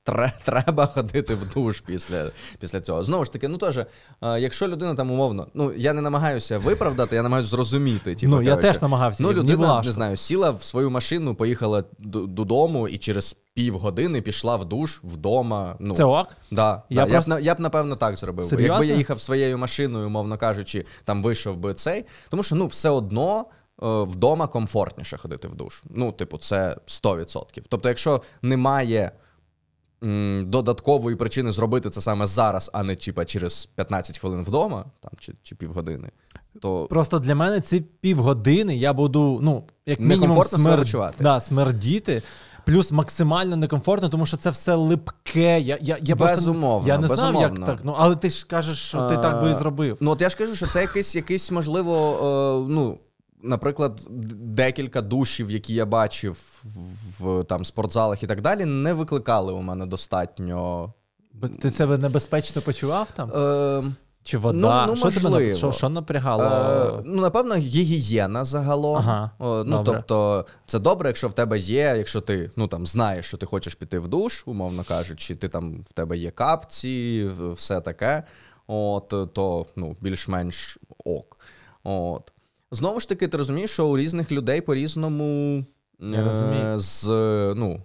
[0.07, 3.05] Тре- Треба ходити в душ після, після цього.
[3.05, 3.87] Знову ж таки, ну теж, е,
[4.23, 8.14] якщо людина там умовно, ну я не намагаюся виправдати, я намагаюся зрозуміти.
[8.14, 9.23] Типу, Ну, я теж намагався.
[9.23, 14.64] Ну, людина, не знаю, сіла в свою машину, поїхала додому і через півгодини пішла в
[14.64, 15.77] душ вдома.
[15.81, 16.29] Ну, Це ок?
[16.51, 17.11] Да, Я да.
[17.12, 18.45] просто- Я, б, я б напевно так зробив.
[18.45, 18.75] Серйозно?
[18.75, 22.05] Якби я їхав своєю машиною, умовно кажучи, там вийшов би цей.
[22.29, 23.45] Тому що ну все одно
[23.83, 25.83] е, вдома комфортніше ходити в душ.
[25.90, 27.62] Ну, типу, це 100%.
[27.69, 29.11] Тобто, якщо немає
[30.07, 35.12] м, додаткової причини зробити це саме зараз, а не типа через 15 хвилин вдома, там
[35.19, 36.09] чи, чи півгодини,
[36.61, 41.14] то Просто для мене ці півгодини я буду, ну, як мінімум, Некомфортно себе смер...
[41.21, 42.23] да, смердіти.
[42.66, 45.61] Плюс максимально некомфортно, тому що це все липке.
[45.61, 47.40] Я, я, я Безумовно, просто, я не знав, безумовно.
[47.59, 47.79] як так.
[47.85, 49.97] Ну, але ти ж кажеш, що ти так би і зробив.
[50.01, 52.19] Ну, от я ж кажу, що це якийсь, якийсь можливо,
[52.69, 52.99] е, ну.
[53.42, 54.07] Наприклад,
[54.40, 56.62] декілька душів, які я бачив
[57.18, 60.92] в, там спортзалах і так далі, не викликали у мене достатньо.
[61.61, 63.31] Ти себе небезпечно почував там?
[63.31, 63.83] Е,
[64.22, 64.87] Чи вода?
[64.87, 66.44] ну, ну, що тебе що, що напрягало?
[66.44, 68.96] е, ну, напевно, гігієна загалом.
[68.96, 69.92] Ага, О, ну, добре.
[70.09, 73.75] тобто, це добре, якщо в тебе є, якщо ти ну, там, знаєш, що ти хочеш
[73.75, 78.22] піти в душ, умовно кажучи, ти там в тебе є капці, все таке,
[78.66, 81.38] от, то ну, більш-менш ок.
[81.85, 82.33] От.
[82.77, 85.65] Знову ж таки, ти розумієш, що у різних людей по-різному.
[86.01, 86.79] Я розумію.
[86.79, 87.07] З,
[87.57, 87.83] ну,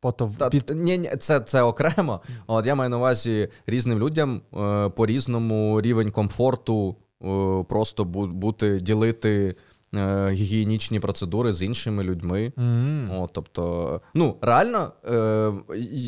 [0.00, 0.70] Пото та, під...
[0.74, 2.20] ні, ні, це, це окремо.
[2.46, 8.80] От я маю на увазі різним людям е, по-різному рівень комфорту е, просто бу- бути,
[8.80, 9.54] ділити
[9.94, 12.52] е, гігієнічні процедури з іншими людьми.
[12.58, 13.10] М.
[13.12, 15.52] От, тобто, ну реально е,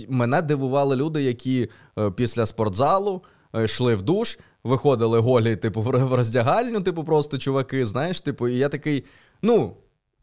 [0.08, 3.22] мене дивували люди, які е, після спортзалу
[3.54, 8.56] е, йшли в душ, виходили голі, типу, в роздягальню, типу, просто чуваки, знаєш, типу, і
[8.56, 9.04] я такий,
[9.42, 9.72] ну.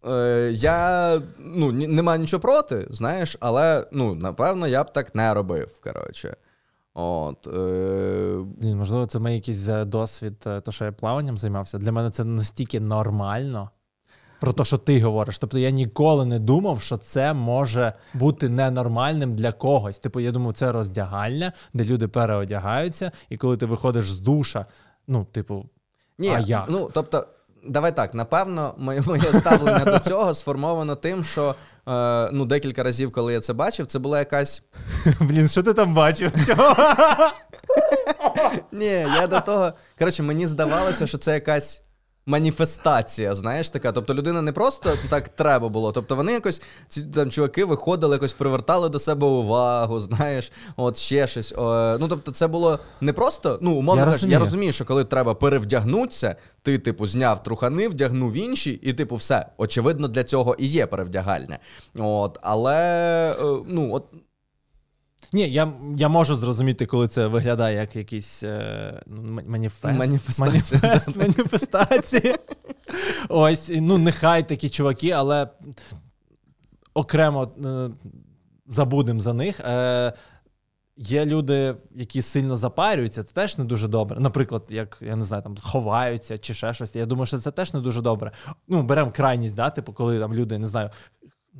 [0.07, 5.79] Е, я ну, нема нічого проти, знаєш, але ну, напевно, я б так не робив.
[5.83, 6.35] Коротше.
[6.93, 11.77] От, е, можливо, це мій якийсь досвід, е, то, що я плаванням займався.
[11.77, 13.69] Для мене це настільки нормально.
[14.39, 15.39] Про те, що ти говориш.
[15.39, 19.97] Тобто я ніколи не думав, що це може бути ненормальним для когось.
[19.97, 24.65] Типу, я думав, це роздягальня, де люди переодягаються, і коли ти виходиш з душа,
[25.07, 25.65] ну, типу,
[26.17, 26.65] ні, А як?
[26.69, 27.27] ну тобто,
[27.67, 31.55] давай так, напевно, моє, моє ставлення до цього сформовано тим, що
[31.87, 34.63] е, ну, декілька разів, коли я це бачив, це була якась.
[35.19, 36.31] блін, що ти там бачив?
[38.71, 39.73] Ні, я до того.
[39.99, 41.83] Коротше, мені здавалося, що це якась.
[42.29, 43.91] Маніфестація, знаєш, така.
[43.91, 45.91] Тобто людина не просто так треба було.
[45.91, 51.27] Тобто вони якось, ці там чуваки виходили, якось привертали до себе увагу, знаєш, от ще
[51.27, 51.53] щось.
[51.57, 54.33] О, ну тобто, це було не просто, ну, умовно Я кажучи, розумію.
[54.33, 59.45] я розумію, що коли треба перевдягнутися, ти, типу, зняв трухани, вдягнув інші, і, типу, все.
[59.57, 61.59] Очевидно, для цього і є перевдягальня.
[61.97, 62.75] От, але
[63.31, 64.05] е, ну, от
[65.33, 69.99] Ні, я, я можу зрозуміти, коли це виглядає як якийсь е, ну, маніфест.
[69.99, 72.35] Маніфестація, Маніфест, маніфестація.
[73.29, 75.47] Ось, ну, нехай такі чуваки, але
[76.93, 77.89] окремо е,
[78.67, 79.59] забудемо за них.
[79.59, 80.13] Е,
[81.01, 84.19] Є люди, які сильно запарюються, це теж не дуже добре.
[84.19, 86.95] Наприклад, як я не знаю, там ховаються чи ще щось.
[86.95, 88.31] Я думаю, що це теж не дуже добре.
[88.67, 90.89] Ну, беремо крайність, да, типу, коли там люди не знаю.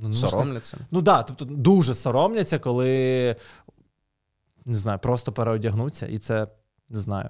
[0.02, 0.78] Ну, соромляться.
[0.92, 3.36] Ну так, да, тобто дуже соромляться, коли
[4.66, 6.48] не знаю, просто переодягнуться, і це
[6.90, 7.30] не знаю.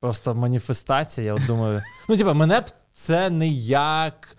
[0.00, 1.82] Просто маніфестація, я от думаю.
[2.08, 4.36] Ну, типа, мене б це не як.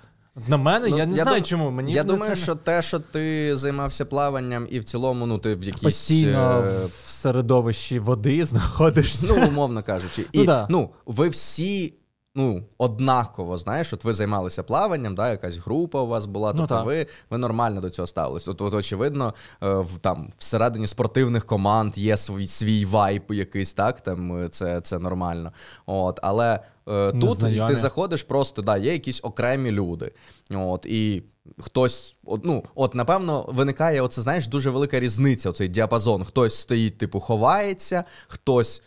[0.48, 1.72] На мене, Ну, я не я знаю, дум- чому.
[1.72, 5.38] Мені я ну, думаю, це що те, що ти займався плаванням, і в цілому, ну,
[5.40, 5.82] ти в якійсь.
[5.82, 9.34] постійно е, в середовищі води знаходишся.
[9.38, 10.22] Ну, умовно кажучи.
[10.32, 10.68] І Ну, да.
[10.70, 11.94] ну, ви всі.
[12.38, 16.76] Ну, однаково, знаєш, от ви займалися плаванням, да, якась група у вас була, Ну, тобто
[16.76, 16.86] так.
[16.86, 18.48] ви, ви нормально до цього ставились.
[18.48, 24.02] От, от очевидно, е, в, там, всередині спортивних команд є свій, свій вайп якийсь, так,
[24.02, 25.52] там, е, це, це нормально.
[25.86, 30.12] От, але е, тут ти заходиш просто, да, є якісь окремі люди.
[30.52, 31.24] От, і
[31.60, 36.24] хтось, от, ну, от, напевно, виникає, оце, знаєш, дуже велика різниця, оцей діапазон.
[36.24, 38.84] Хтось стоїть, типу, ховається, хтось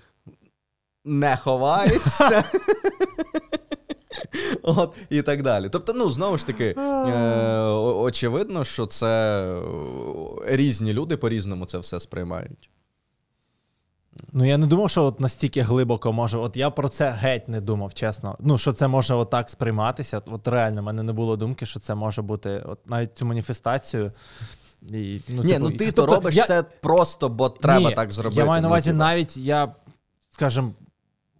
[1.08, 2.44] не ховається.
[4.62, 5.68] От, І так далі.
[5.68, 12.00] Тобто, ну, знову ж таки, е, очевидно, що це е, різні люди по-різному це все
[12.00, 12.70] сприймають.
[14.32, 16.38] Ну, я не думав, що от настільки глибоко може.
[16.38, 18.36] От я про це геть не думав, чесно.
[18.40, 20.22] Ну, що це може отак сприйматися.
[20.26, 24.12] От реально, в мене не було думки, що це може бути от навіть цю маніфестацію.
[24.82, 27.94] І, ну, Ні, типу, ну ти тобто, то робиш я, це просто, бо треба ні,
[27.94, 28.40] так зробити.
[28.40, 28.98] Я маю на ну, увазі, типу.
[28.98, 29.74] навіть я,
[30.30, 30.72] скажімо,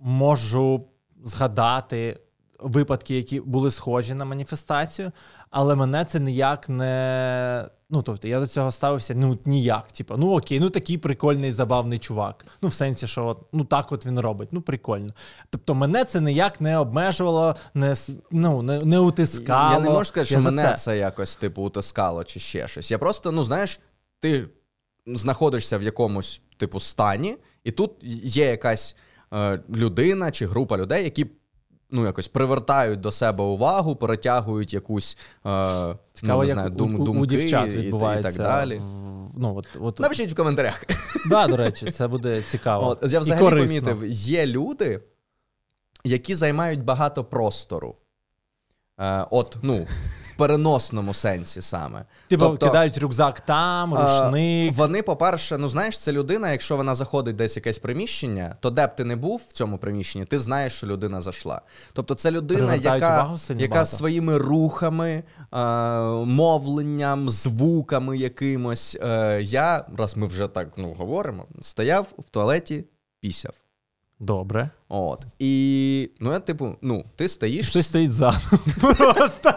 [0.00, 0.84] можу
[1.24, 2.20] згадати
[2.58, 5.12] випадки, які були схожі на маніфестацію,
[5.50, 7.68] але мене це ніяк не.
[7.90, 9.92] Ну, тобто, я до цього ставився ну ніяк.
[9.92, 12.44] Типу, ну окей, ну такий прикольний, забавний чувак.
[12.62, 15.14] Ну, в сенсі, що от, ну так от він робить, ну прикольно.
[15.50, 17.94] Тобто, мене це ніяк не обмежувало, не
[18.30, 19.72] ну, не, не утискало.
[19.72, 20.98] Я не можу сказати, що Я мене це.
[20.98, 22.90] якось типу утискало чи ще щось.
[22.90, 23.80] Я просто, ну знаєш,
[24.20, 24.48] ти
[25.06, 27.90] знаходишся в якомусь типу стані, і тут
[28.24, 28.96] є якась
[29.74, 31.26] людина чи група людей, які
[31.90, 36.94] ну якось привертають до себе увагу, перетягують якусь е, Цікаво, ну, не як знаю, дум,
[36.94, 38.28] у, думки у дівчат і- і, відбувається.
[38.28, 38.76] і так далі.
[38.76, 40.84] В, ну, от, от, Напишіть в коментарях.
[41.28, 42.88] да, до речі, це буде цікаво.
[42.88, 43.82] От, я І взагалі корисно.
[43.82, 45.00] помітив, є люди,
[46.04, 47.96] які займають багато простору.
[49.00, 49.86] Е, от, ну,
[50.38, 52.04] переносному сенсі саме.
[52.28, 54.74] Типу, Тобто, кидають рюкзак там, е, рушник.
[54.74, 58.86] Вони, по-перше, ну знаєш, це людина, якщо вона заходить десь в якесь приміщення, то де
[58.86, 61.60] б ти не був в цьому приміщенні, ти знаєш, що людина зайшла.
[61.92, 63.28] Тобто, це людина, яка, яка
[63.68, 63.86] багато.
[63.86, 65.58] своїми рухами, е,
[66.24, 68.96] мовленням, звуками якимось.
[69.02, 72.84] Е, я, раз ми вже так ну, говоримо, стояв в туалеті,
[73.20, 73.54] пісяв.
[74.20, 74.70] Добре.
[74.88, 75.24] От.
[75.38, 78.40] І ну, я, типу, ну, ти стоїш, Хтось стоїть за.
[78.80, 79.54] Просто.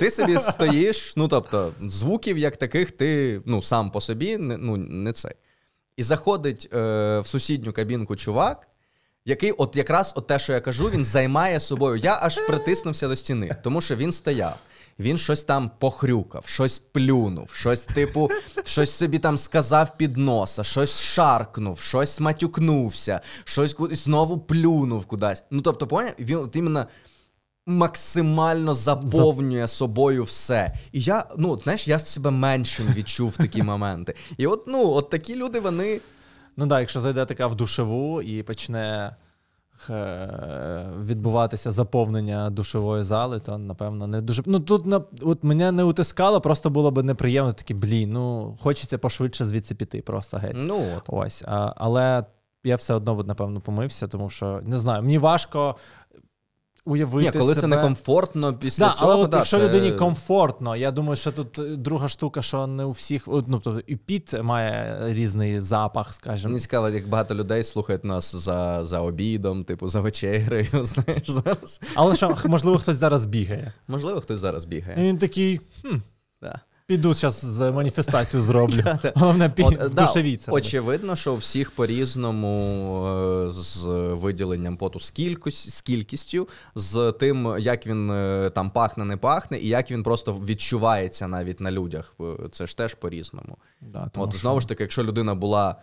[0.00, 5.12] Ти собі стоїш, ну тобто, звуків як таких, ти ну, сам по собі ну, не
[5.12, 5.32] цей.
[5.96, 8.68] І заходить е, в сусідню кабінку чувак,
[9.24, 11.96] який, от якраз от те, що я кажу, він займає собою.
[11.96, 14.56] Я аж притиснувся до стіни, тому що він стояв.
[14.98, 18.30] Він щось там похрюкав, щось плюнув, щось, типу,
[18.64, 25.44] щось собі там сказав під носа, щось шаркнув, щось матюкнувся, щось знову плюнув кудись.
[25.50, 26.86] Ну, тобто, поняв, він от іменно
[27.66, 30.74] максимально заповнює собою все.
[30.92, 34.14] І я, ну, знаєш, я себе меншим відчув в такі моменти.
[34.36, 36.00] І от, ну, от такі люди, вони.
[36.56, 39.16] Ну так, да, якщо зайде така в душеву і почне
[39.90, 44.42] е, відбуватися заповнення душової зали, то напевно не дуже.
[44.46, 48.98] Ну тут на от мене не утискало, просто було б неприємно такі, блін, ну хочеться
[48.98, 50.56] пошвидше звідси піти, просто геть.
[50.58, 51.02] Ну, от.
[51.06, 51.44] Ось.
[51.46, 52.24] А, але
[52.64, 55.76] я все одно, напевно, помився, тому що не знаю, мені важко
[56.86, 57.30] уявити.
[57.30, 57.60] Ні, коли себе...
[57.60, 59.64] це некомфортно після Да, цього, але от да, якщо це...
[59.64, 63.80] людині комфортно, я думаю, що тут е, друга штука, що не у всіх, ну тобто
[63.86, 66.48] і піт має різний запах, скажімо.
[66.50, 71.80] Мені цікаво, як багато людей слухають нас за, за обідом, типу за вечерею, знаєш, зараз.
[71.94, 73.72] Але що, можливо, хтось зараз бігає.
[73.88, 74.96] Можливо, хтось зараз І бігає.
[75.08, 75.96] він такий: хм.
[76.86, 78.82] Піду зараз маніфестацію зроблю.
[79.14, 79.48] Головне,
[80.46, 80.66] робити.
[80.66, 85.12] очевидно, що у всіх по-різному е, з виділенням поту з,
[85.52, 90.32] з кількістю, з тим, як він е, там пахне, не пахне, і як він просто
[90.32, 92.14] відчувається навіть на людях.
[92.20, 93.56] Е, Це ж теж по-різному.
[94.16, 95.76] От знову ж таки, якщо людина була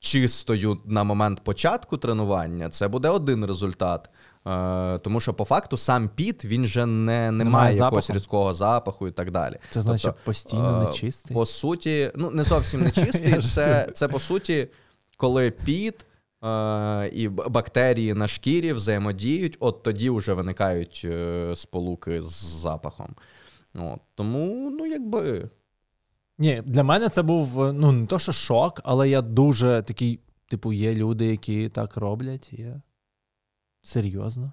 [0.00, 4.10] чистою на момент початку тренування, це буде один результат.
[4.46, 9.08] Е, тому що по факту сам піт він же не, не має якогось різкого запаху
[9.08, 9.58] і так далі.
[9.70, 11.34] Це значить Тобто, постійно е, нечистий.
[11.34, 13.42] По суті, ну не зовсім нечистий.
[13.42, 14.68] Це, це по суті,
[15.16, 16.06] коли піт
[16.44, 23.14] е, і бактерії на шкірі взаємодіють, от тоді вже виникають е, сполуки з запахом.
[23.74, 25.48] От, тому, ну якби.
[26.38, 30.20] Ні, для мене це був е, ну не то, що шок, але я дуже такий,
[30.48, 32.52] типу, є люди, які так роблять.
[32.52, 32.80] Є.
[33.84, 34.52] Серйозно.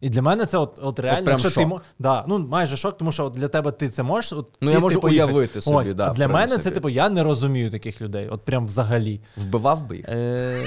[0.00, 1.64] І для мене це от, от реально, прям якщо шок.
[1.64, 1.80] ти мо...
[1.98, 4.32] да, ну майже шок, тому що от для тебе ти це можеш.
[4.32, 5.32] От, Ну, я можу поїхати.
[5.32, 8.28] уявити собі, Ось, да, а для мене це, типу, я не розумію таких людей.
[8.28, 9.20] От прям взагалі.
[9.36, 10.08] Вбивав би їх.
[10.08, 10.64] Е...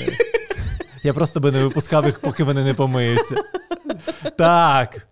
[1.03, 3.35] Я просто би не випускав їх, поки вони не помиються.
[4.37, 5.07] Так.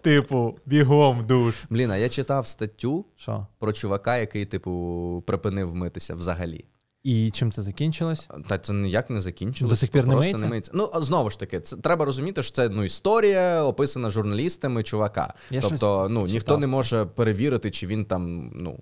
[0.00, 1.54] Типу, бігом в душ.
[1.70, 3.46] Блін, а я читав статтю Що?
[3.58, 6.64] про чувака, який, типу, припинив митися взагалі.
[7.02, 8.28] І чим це закінчилось?
[8.48, 9.72] Та це ніяк не закінчилось.
[9.72, 10.46] До сих пір не миється?
[10.46, 10.72] миється.
[10.74, 15.34] Ну, знову ж таки, це треба розуміти, що це ну, історія, описана журналістами чувака.
[15.50, 18.78] Я тобто, ну, ніхто не може перевірити, чи він там, ну.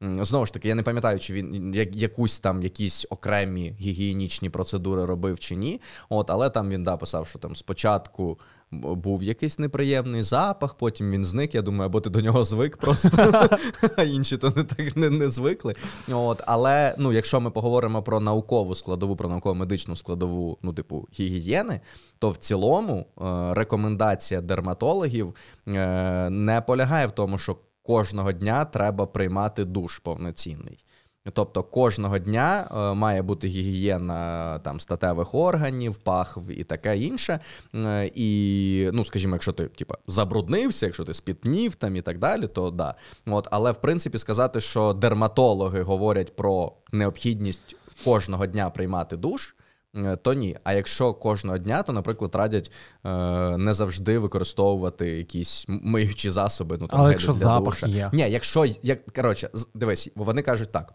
[0.00, 5.38] Знову ж таки, я не пам'ятаю, чи він якусь там якісь окремі гігієнічні процедури робив
[5.38, 5.80] чи ні.
[6.08, 8.38] От, але там він да, писав, що там спочатку
[8.82, 11.54] був якийсь неприємний запах, потім він зник.
[11.54, 13.48] Я думаю, або ти до нього звик просто,
[13.96, 15.74] а інші то не так не, не звикли.
[16.12, 21.80] От, Але ну, якщо ми поговоримо про наукову складову, про науково-медичну складову, ну, типу, гігієни,
[22.18, 25.34] то в цілому е, рекомендація дерматологів
[25.68, 30.84] е, не полягає в тому, що кожного дня треба приймати душ повноцінний.
[31.32, 37.40] Тобто кожного дня е, має бути гігієна там статевих органів, пахв і таке інше.
[37.74, 42.46] Е, і, ну, скажімо, якщо ти типа, забруднився, якщо ти спітнів там і так далі,
[42.46, 42.94] то да.
[43.26, 49.54] От, Але в принципі сказати, що дерматологи говорять про необхідність кожного дня приймати душ.
[49.96, 50.56] Е, то ні.
[50.64, 52.72] А якщо кожного дня, то, наприклад, радять
[53.04, 53.10] е,
[53.56, 56.78] не завжди використовувати якісь миючі засоби.
[56.80, 57.86] Ну, там, Але якщо для запах душа.
[57.86, 58.10] є.
[58.12, 60.94] Ні, якщо як коротше, дивись, вони кажуть так.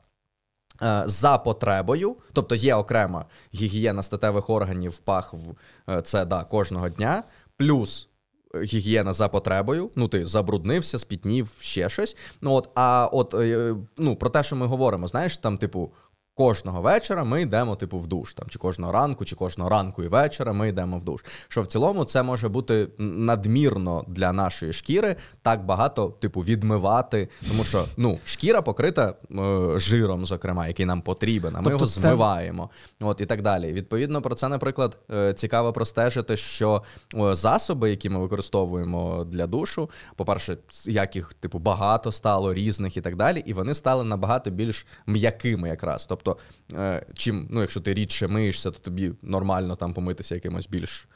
[0.82, 5.38] Е, За потребою, тобто є окрема гігієна статевих органів, пахв,
[5.90, 7.24] е, це да, кожного дня,
[7.58, 8.10] плюс
[8.56, 9.90] гігієна за потребою.
[9.96, 12.18] Ну, ти забруднився, спітнів, ще щось.
[12.42, 15.94] Ну, от, а от е, ну, про те, що ми говоримо, знаєш, там, типу,
[16.40, 18.34] кожного вечора ми йдемо, типу, в душ.
[18.34, 21.22] Там, чи кожного ранку, чи кожного ранку і вечора ми йдемо в душ.
[21.48, 27.30] Що в цілому це може бути надмірно для нашої шкіри так багато, типу, відмивати.
[27.48, 31.86] Тому що ну, шкіра покрита е, жиром, зокрема, який нам потрібен, а ми Тобто його
[31.86, 32.70] це- змиваємо.
[33.02, 33.74] От і так далі.
[33.74, 36.84] Відповідно, про це, наприклад, е, цікаво простежити, що
[37.16, 43.02] е, засоби, які ми використовуємо для душу, по-перше, як їх типу багато стало різних і
[43.02, 46.06] так далі, і вони стали набагато більш м'якими, якраз.
[46.06, 46.29] Тобто,
[46.74, 51.08] е, чим, ну, якщо ти рідше миєшся, то тобі нормально там помитися якимось більш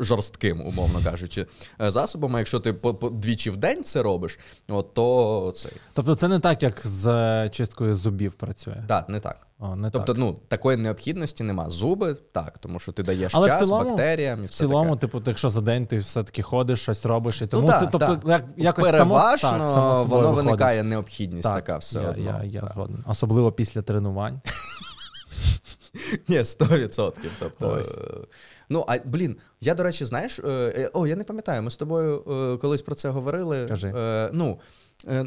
[0.00, 1.46] жорстким, умовно кажучи,
[1.82, 2.36] е, засобом.
[2.36, 2.74] А якщо ти
[3.12, 5.72] двічі в день це робиш, от, то цей.
[5.94, 8.84] Тобто це не так, як з е, чисткою зубів працює.
[8.88, 9.46] Так, не так.
[9.58, 10.20] О, не Тобто, так.
[10.20, 11.70] ну такої необхідності нема.
[11.70, 14.96] Зуби так, тому що ти даєш Але в час цілому- бактеріям і В все цілому,
[14.96, 15.00] таке.
[15.00, 18.32] типу, якщо за день ти все-таки ходиш, щось робиш, і тому да, це тобто, да.
[18.32, 20.36] як, якось переважно само, так, само воно виходить.
[20.44, 22.24] виникає необхідність Так, така все я, одно.
[22.24, 22.70] Я, я Так.
[22.70, 23.04] згоден.
[23.06, 24.40] Особливо після тренувань.
[26.28, 27.12] Ні, 100%.
[27.40, 27.98] Тобто, Ось.
[28.72, 31.76] Ну, а блін, я, до речі, знаєш, е, е, о, я не пам'ятаю, ми з
[31.76, 33.66] тобою е, колись про це говорили.
[33.68, 33.92] Кажи.
[33.96, 34.60] Е, Ну,
[35.08, 35.26] е,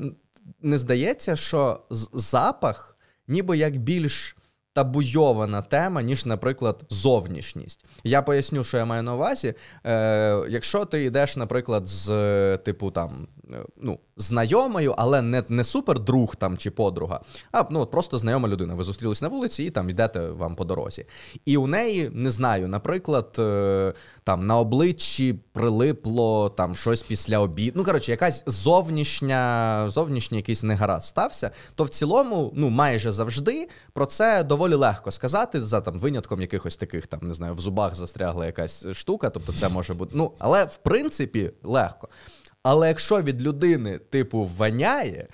[0.62, 1.82] не здається, що
[2.14, 4.36] запах ніби як більш
[4.74, 7.86] табуйована тема, ніж, наприклад, зовнішність.
[8.04, 9.54] Я поясню, що я маю на увазі.
[9.86, 13.28] Е, якщо ти йдеш, наприклад, з е, типу там.
[13.54, 17.22] Е, Ну, знайомою, але не, не супер друг там чи подруга,
[17.52, 18.74] а ну от просто знайома людина.
[18.74, 21.06] Ви зустрілись на вулиці і там йдете вам по дорозі.
[21.46, 23.94] І у неї, не знаю, наприклад, е,
[24.24, 27.72] там на обличчі прилипло там щось після обіду.
[27.76, 34.06] Ну, коротше, якась зовнішня, зовнішній якийсь негаразд стався, то в цілому, ну, майже завжди про
[34.06, 38.46] це доволі легко сказати, за там винятком якихось таких, там, не знаю, в зубах застрягла
[38.46, 40.12] якась штука, тобто це може бути.
[40.16, 42.10] Ну, але в принципі легко.
[42.68, 45.28] Але якщо від людини, типу, воняє,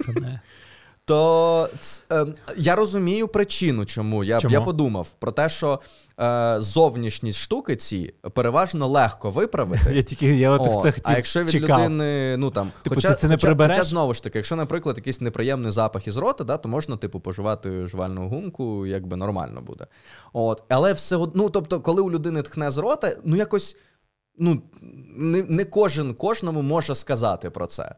[1.04, 1.68] то
[2.12, 2.26] е,
[2.56, 4.24] я розумію причину, чому.
[4.24, 4.52] Я, Чому?
[4.54, 5.80] я подумав про те, що
[6.20, 9.92] е, зовнішність штуки ці переважно легко виправити.
[9.94, 11.80] Я тільки я от О, це хотів, а якщо від чекав.
[11.80, 14.96] людини, ну там, Типу, хоча, ти це не хоча, хоча знову ж таки, якщо, наприклад,
[14.96, 19.86] якийсь неприємний запах із рота, да, то можна, типу, поживати жувальну гумку, якби нормально буде.
[20.32, 23.76] От, але все одно, ну тобто, коли у людини тхне з рота, ну якось.
[24.38, 24.62] Ну,
[25.16, 27.94] не, не кожен кожному може сказати про це.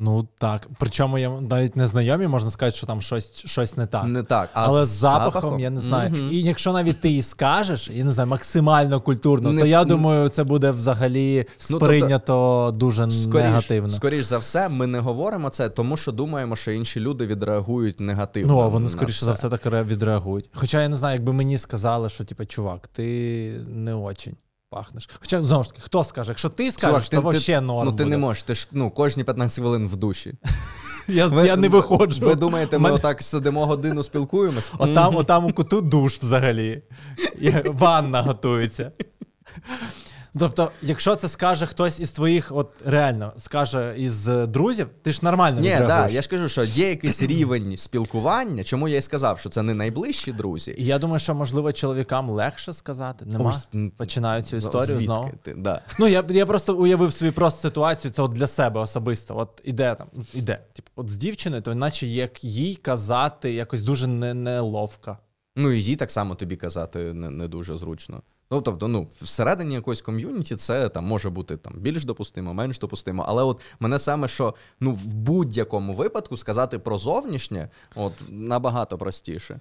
[0.00, 0.68] Ну так.
[0.78, 4.04] Причому я навіть незнайомі, можна сказати, що там щось, щось не так.
[4.04, 4.50] Не так.
[4.52, 6.10] А Але з з запахом, я не знаю.
[6.10, 6.28] Мгм.
[6.32, 10.28] І якщо навіть ти і скажеш, я не знаю, максимально культурно, Не то я думаю,
[10.28, 13.88] це буде взагалі тобто, сприйнято дуже Скоріш, негативно.
[13.88, 18.52] скоріш за все, ми не говоримо це, тому що думаємо, що інші люди відреагують негативно.
[18.52, 20.50] Ну, а вони, скоріше за все, так відреагують.
[20.52, 24.36] Хоча я не знаю, якби мені сказали, що, типу, чувак, ти не очень
[24.70, 25.08] пахнеш.
[25.20, 26.30] Хоча, знову ж таки, хто скаже?
[26.30, 27.84] Якщо ти скажеш, Чувак, то взагалі норм.
[27.86, 28.10] Ну, ти буде.
[28.16, 30.34] не можеш, ти ж ну, кожні 15 хвилин в душі.
[31.08, 32.26] Я, Ви- я не виходжу.
[32.26, 34.72] Ви думаєте, ми Мене- отак сидимо годину спілкуємось?
[34.78, 36.82] Отам, отам у куту душ взагалі.
[37.64, 38.92] Ванна готується.
[40.38, 45.20] Тобто, якщо це скаже хтось із твоїх, от реально скаже із е, друзів, ти ж
[45.22, 49.38] нормально Ні, да, я ж кажу, що є якийсь рівень спілкування, чому я й сказав,
[49.38, 50.74] що це не найближчі друзі.
[50.78, 53.24] І я думаю, що можливо чоловікам легше сказати.
[53.24, 53.50] Нема.
[53.50, 55.30] Ось, Починаю цю Ну, історію звідки знову.
[55.42, 55.54] Ти?
[55.54, 55.82] Да.
[55.98, 59.36] Ну, я, я просто уявив собі просто ситуацію, це от для себе особисто.
[59.36, 60.58] От іде там, іде.
[60.72, 65.18] Типу, от з дівчиною, то наче як їй казати якось дуже не, неловко.
[65.56, 68.22] Ну і їй так само тобі казати не, не дуже зручно.
[68.50, 73.24] Ну, тобто, ну, всередині якоїсь ком'юніті це там може бути там більш допустимо, менш допустимо.
[73.28, 79.60] Але от мене саме що ну в будь-якому випадку сказати про зовнішнє, от набагато простіше.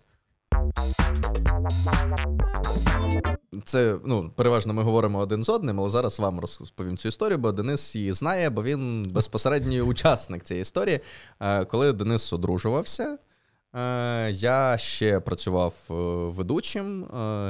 [3.64, 7.52] Це ну, переважно ми говоримо один з одним, але зараз вам розповім цю історію, бо
[7.52, 11.00] Денис її знає, бо він безпосередній учасник цієї історії.
[11.40, 13.18] Е, коли Денис одружувався,
[14.30, 15.94] я ще працював е,
[16.38, 17.06] ведучим,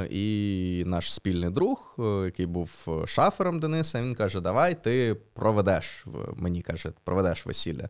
[0.10, 1.96] і наш спільний друг,
[2.26, 6.06] який був шафером Дениса, він каже: Давай ти проведеш
[6.36, 7.90] мені каже, проведеш весілля.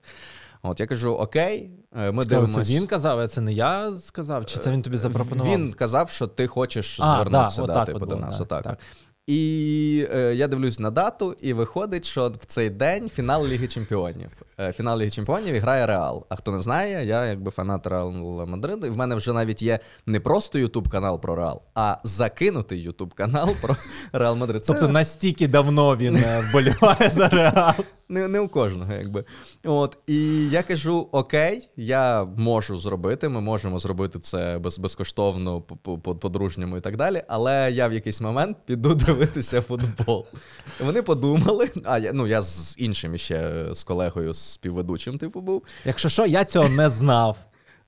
[0.64, 2.68] От я кажу: Окей, е, ми Цікаво, дивимось.
[2.68, 5.54] Це він казав, а це не я сказав, чи це він тобі запропонував?
[5.54, 8.42] Він казав, що ти хочеш а, звернутися да, да, типу, до нас.
[8.42, 8.64] Отак.
[8.64, 8.80] Так.
[9.28, 14.30] І е, я дивлюсь на дату, і виходить, що в цей день фінал Ліги Чемпіонів.
[14.60, 16.26] Е, фінал Ліги Чемпіонів грає Реал.
[16.30, 18.88] А хто не знає, я якби фанат Реала Мадриду.
[18.88, 23.14] І в мене вже навіть є не просто Ютуб канал про Реал, а закинутий Ютуб
[23.14, 23.76] канал про
[24.14, 24.66] Реал Мадрид.
[24.66, 24.74] Це...
[24.74, 27.74] Тобто настільки давно він е, вболіває за Реал.
[28.10, 29.24] Не не у кожного, якби.
[29.66, 35.62] От, І я кажу: Окей, я можу зробити, ми можемо зробити це без, безкоштовно,
[36.22, 37.22] по-дружньому і так далі.
[37.28, 40.26] Але я в якийсь момент піду дивитися футбол.
[40.80, 45.64] Вони подумали, а я ну я з іншим ще з колегою, з співведучим, типу, був.
[45.86, 47.38] Якщо що, я цього не знав.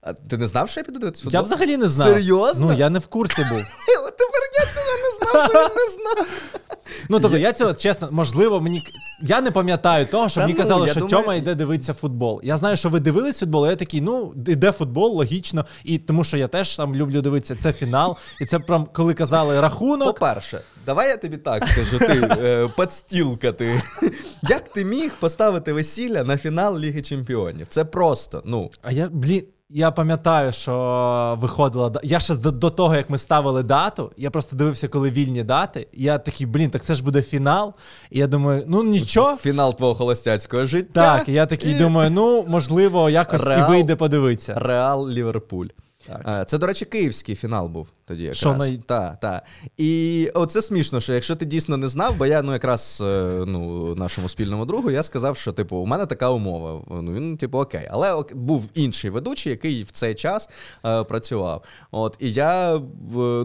[0.01, 1.39] А Ти не знав, що я піду дивитися футбол?
[1.39, 2.07] Я взагалі не знав.
[2.07, 2.65] Серйозно?
[2.67, 3.59] Ну, я не в курсі був.
[4.17, 6.27] Тепер я цього не знав, що він не знав.
[7.09, 8.83] Ну, тобто, я цього чесно, можливо, мені.
[9.21, 11.23] Я не пам'ятаю того, що Та мені ну, казали, що думаю...
[11.23, 12.41] Тьома йде дивитися футбол.
[12.43, 15.65] Я знаю, що ви дивились футбол, і я такий, ну, йде футбол, логічно.
[15.83, 18.17] І тому що я теж там люблю дивитися, це фінал.
[18.41, 20.13] І це прям коли казали рахунок.
[20.13, 23.81] По-перше, давай я тобі так скажу, ти е, подстілка ти.
[24.41, 27.67] Як ти міг поставити весілля на фінал Ліги Чемпіонів?
[27.67, 28.69] Це просто, ну.
[28.81, 29.43] А я, блін.
[29.71, 34.55] Я пам'ятаю, що виходила Я ще до, до того, як ми ставили дату, я просто
[34.55, 35.87] дивився, коли вільні дати.
[35.93, 37.73] Я такий, блін, так це ж буде фінал.
[38.09, 39.37] І я думаю, ну нічого.
[39.37, 41.17] Фінал твого холостяцького життя.
[41.17, 44.53] Так, і я такий думаю, ну можливо, якось Реал, і вийде подивитися.
[44.53, 45.67] Реал Ліверпуль.
[46.09, 46.49] Так.
[46.49, 48.21] Це, до речі, київський фінал був тоді.
[48.21, 48.37] якраз.
[48.37, 48.77] Що най...
[48.77, 49.41] та, та.
[49.77, 53.95] І оце смішно, що якщо ти дійсно не знав, бо я ну якраз е, ну,
[53.95, 56.81] нашому спільному другу я сказав, що типу, у мене така умова.
[56.89, 57.87] Ну він, типу, окей.
[57.91, 60.49] Але був інший ведучий, який в цей час
[60.85, 61.63] е, працював.
[61.91, 62.81] От і я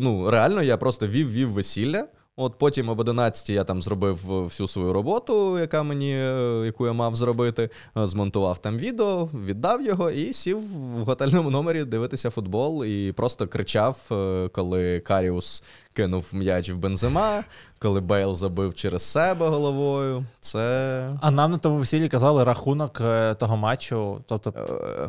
[0.01, 2.05] ну реально я просто вів вів весілля.
[2.37, 6.93] От потім об 11 я там зробив всю свою роботу, яка мені, е, яку я
[6.93, 7.71] мав зробити.
[7.99, 10.59] Е, змонтував там відео, віддав його і сів
[10.99, 17.45] в готельному номері дивитися футбол і просто кричав, е, коли Каріус кинув м'яч в бензима,
[17.79, 20.25] коли Бейл забив через себе головою.
[20.41, 21.11] Це.
[21.21, 23.03] А нам на тому весіллі казали рахунок
[23.39, 24.21] того матчу.
[24.27, 24.53] Тобто,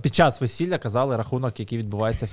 [0.01, 2.27] під час весілля казали рахунок, який відбувається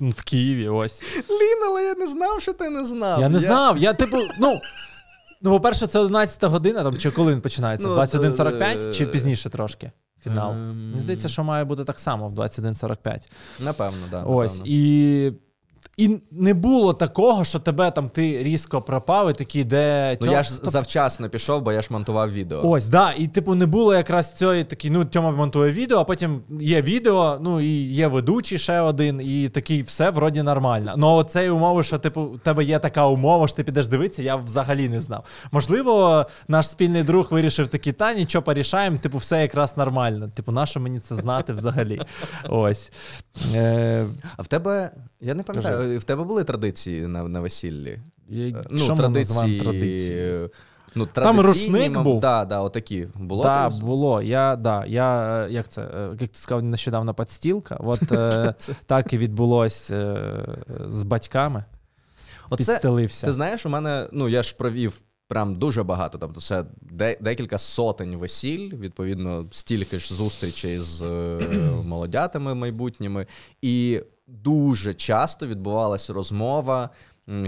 [0.00, 0.68] в Києві.
[0.68, 1.02] ось.
[1.16, 3.20] Лін, але я не знав, що ти не знав.
[3.20, 3.46] Я не я...
[3.46, 3.78] знав.
[3.78, 4.60] Я, типу, ну.
[5.42, 7.88] Ну, по-перше, це 11 година, там, чи коли він починається?
[7.88, 9.90] Ну, 21.45 чи пізніше трошки?
[10.22, 10.50] Фінал.
[10.50, 10.88] Ем...
[10.88, 13.28] Мені здається, що має бути так само в 21.45.
[13.60, 14.10] Напевно, так.
[14.10, 14.62] Да, Ось.
[14.64, 15.32] І
[15.96, 20.16] і не було такого, що тебе там ти різко пропав, і такий, де.
[20.20, 20.70] Ну, я ж тобто...
[20.70, 22.60] завчасно пішов, бо я ж монтував відео.
[22.64, 23.12] Ось, да.
[23.12, 27.38] І, типу, не було якраз цієї такий, ну, Тьома монтує відео, а потім є відео,
[27.40, 30.94] ну і є ведучий ще один, і такий все вроді нормально.
[30.96, 34.36] Ну, оцеї умови, що типу, у тебе є така умова, що ти підеш дивитися, я
[34.36, 35.24] взагалі не знав.
[35.52, 40.30] Можливо, наш спільний друг вирішив такий, та нічого порішаємо, типу, все якраз нормально.
[40.34, 42.00] Типу, нащо мені це знати взагалі?
[42.48, 42.92] Ось.
[43.54, 44.06] Е...
[44.36, 44.90] А в тебе,
[45.24, 48.00] я не пам'ятаю в тебе були традиції на на весіллі?
[48.28, 50.48] Я, е, ну, що традиції, традиції?
[50.94, 52.20] Ну, Там рушник був.
[52.20, 53.08] Да, да, отакі.
[53.14, 54.22] Було да, було.
[54.22, 57.76] Я, да, я, е, як це, е, як ти сказав, нещодавно підстілка.
[57.80, 58.00] От
[58.86, 59.92] так і відбулось
[60.86, 61.64] з батьками.
[62.50, 63.26] Оце, Підстелився.
[63.26, 66.18] Ти знаєш, у мене, ну я ж провів прям дуже багато.
[66.18, 66.64] Тобто, це
[67.20, 71.02] декілька сотень весіль, відповідно, стільки ж зустрічей з
[71.84, 73.26] молодятами майбутніми.
[73.62, 76.90] І дуже часто відбувалася розмова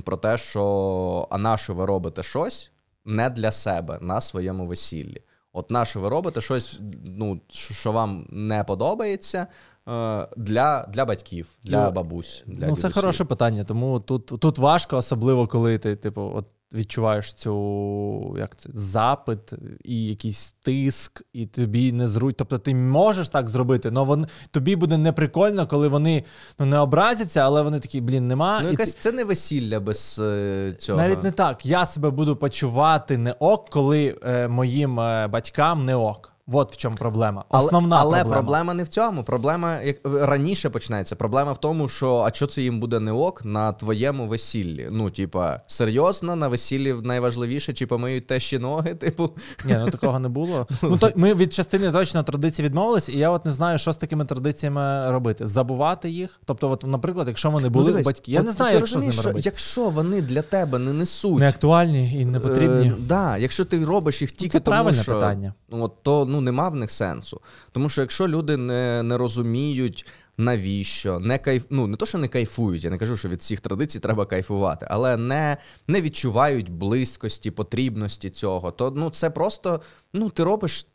[0.04, 2.72] про те, що а на що ви робите щось
[3.04, 5.22] не для себе на своєму весіллі.
[5.52, 9.46] От наше ви робите щось, ну що вам не подобається.
[9.88, 12.44] Е, для для батьків, для ну, бабусь.
[12.46, 17.34] Для Ну, Це хороше питання, тому тут тут важко, особливо коли ти, типу, от відчуваєш
[17.34, 19.52] цю як це, запит
[19.84, 22.36] і якийсь тиск, і тобі не зруть.
[22.36, 26.24] Тобто ти можеш так зробити, але вон, тобі буде неприкольно, коли вони
[26.58, 28.60] ну, не образяться, але вони такі, блін, нема.
[28.62, 29.00] Ну, якась ти...
[29.00, 30.98] це не весілля без е, цього.
[30.98, 31.66] Навіть не так.
[31.66, 36.35] Я себе буду почувати не ок, коли е, моїм е, батькам не ок.
[36.52, 37.44] От в чому проблема.
[37.48, 38.36] Основна але проблема.
[38.36, 39.24] проблема не в цьому.
[39.24, 41.16] Проблема як раніше починається.
[41.16, 44.88] Проблема в тому, що а що це їм буде не ок на твоєму весіллі.
[44.92, 49.30] Ну, типа, серйозно, на весіллі найважливіше, чи помиють тещі ноги, типу.
[49.64, 50.66] Ні, ну такого не було.
[50.82, 53.96] Ну то ми від частини точно традицій відмовились, і я от не знаю, що з
[53.96, 55.46] такими традиціями робити.
[55.46, 56.40] Забувати їх.
[56.44, 58.86] Тобто, от, наприклад, якщо вони були ну, дивись, батьки, я от не знаю, ти як
[58.86, 59.48] що з ними розумієш, робити.
[59.48, 61.38] Якщо вони для тебе не несуть.
[61.38, 62.88] Не актуальні і не потрібні.
[62.88, 65.54] Е, да, якщо ти робиш їх тільки Це тому, правильне що питання.
[65.70, 67.40] ну, от, то ну нема в них сенсу.
[67.72, 70.06] Тому що якщо люди не, не розуміють.
[70.38, 71.64] Навіщо не кайф...
[71.70, 74.86] ну, не то, що не кайфують, я не кажу, що від всіх традицій треба кайфувати,
[74.90, 75.56] але не
[75.88, 78.70] не відчувають близькості, потрібності цього.
[78.70, 79.80] То ну це просто
[80.14, 80.86] ну ти робиш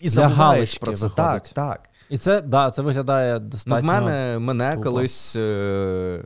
[0.00, 1.06] і забуваєш про це.
[1.06, 1.42] виходить.
[1.42, 1.90] Так, так.
[2.10, 3.80] І це да, це виглядає Ну, достатньо.
[3.80, 4.82] в мене мене тупо.
[4.82, 5.36] колись.
[5.36, 6.24] Е...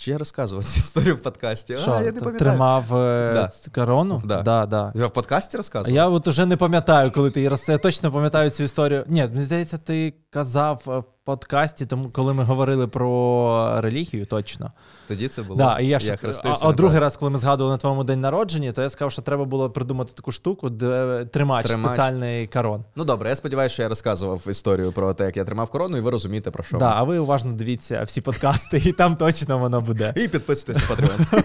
[0.00, 1.76] Чи я розказував цю історію в подкасті?
[1.76, 2.38] Що, а, я не пам'ятаю.
[2.38, 3.50] тримав е, Да.
[3.74, 4.22] корону?
[4.24, 4.42] Да.
[4.42, 4.92] Да, да.
[4.94, 5.94] Я в подкасті розказував?
[5.96, 7.68] Я от уже не пам'ятаю, коли ти її роз...
[7.68, 9.04] Я точно пам'ятаю цю історію.
[9.08, 14.72] Ні, мені здається, ти казав е, подкасті, тому коли ми говорили про релігію, точно.
[15.08, 15.58] Тоді це було.
[15.58, 16.16] Да, і я, ще...
[16.16, 19.12] хрестився а, а другий раз, коли ми згадували на твоєму день народження, то я сказав,
[19.12, 21.86] що треба було придумати таку штуку, де тримач, Тримач.
[21.86, 22.84] спеціальний корон.
[22.96, 26.00] Ну добре, я сподіваюся, що я розказував історію про те, як я тримав корону, і
[26.00, 26.78] ви розумієте про що.
[26.78, 30.12] Да, а ви уважно дивіться всі подкасти, і там точно воно буде.
[30.16, 31.42] І підписуйтесь на Patreon.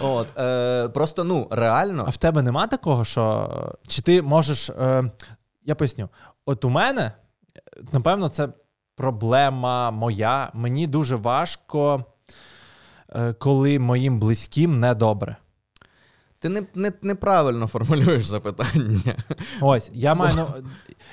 [0.00, 2.04] От, е, просто ну реально.
[2.06, 3.50] А в тебе нема такого, що
[3.86, 4.70] чи ти можеш.
[4.70, 5.10] Е,
[5.64, 6.08] я поясню,
[6.46, 7.12] от у мене,
[7.92, 8.48] напевно, це
[8.96, 10.50] проблема моя.
[10.54, 12.04] Мені дуже важко,
[13.08, 15.36] е, коли моїм близьким недобре.
[16.38, 19.16] Ти не, не, неправильно формулюєш запитання.
[19.60, 20.46] Ось, я маю.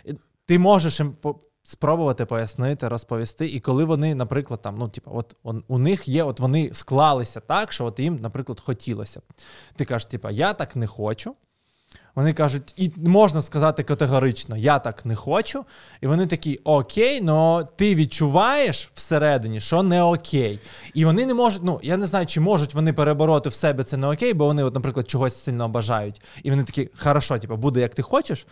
[0.05, 0.13] е,
[0.45, 1.15] Ти можеш їм
[1.63, 6.23] спробувати пояснити, розповісти, і коли вони, наприклад, там, ну, типу, от он, у них є,
[6.23, 9.21] от вони склалися так, що от їм, наприклад, хотілося.
[9.75, 11.35] Ти кажеш, типу, я так не хочу.
[12.17, 15.65] Вони кажуть, і можна сказати категорично, я так не хочу.
[16.01, 20.59] І вони такі, окей, але ти відчуваєш всередині, що не окей.
[20.93, 23.97] І вони не можуть, ну я не знаю, чи можуть вони перебороти в себе це
[23.97, 26.21] не окей, бо вони, от, наприклад, чогось сильно бажають.
[26.43, 28.47] І вони такі, хорошо, типу, буде як ти хочеш.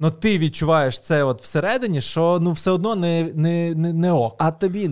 [0.00, 4.34] Ну ти відчуваєш це от всередині, що ну все одно не, не, не, не ок.
[4.38, 4.90] А тобі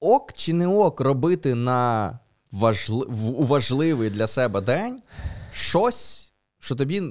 [0.00, 2.18] ок чи не ок робити на
[2.52, 3.06] важли...
[3.08, 5.02] в- важливий для себе день
[5.52, 7.02] щось, що тобі.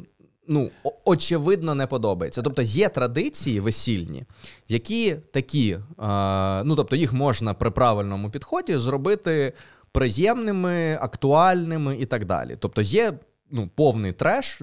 [0.48, 0.72] Ну,
[1.06, 2.42] очевидно, не подобається.
[2.42, 4.24] Тобто є традиції весільні,
[4.68, 9.54] які такі, е, ну тобто їх можна при правильному підході зробити
[9.92, 12.58] приємними, актуальними і так далі.
[12.60, 13.14] Тобто є
[13.52, 14.62] ну, повний треш,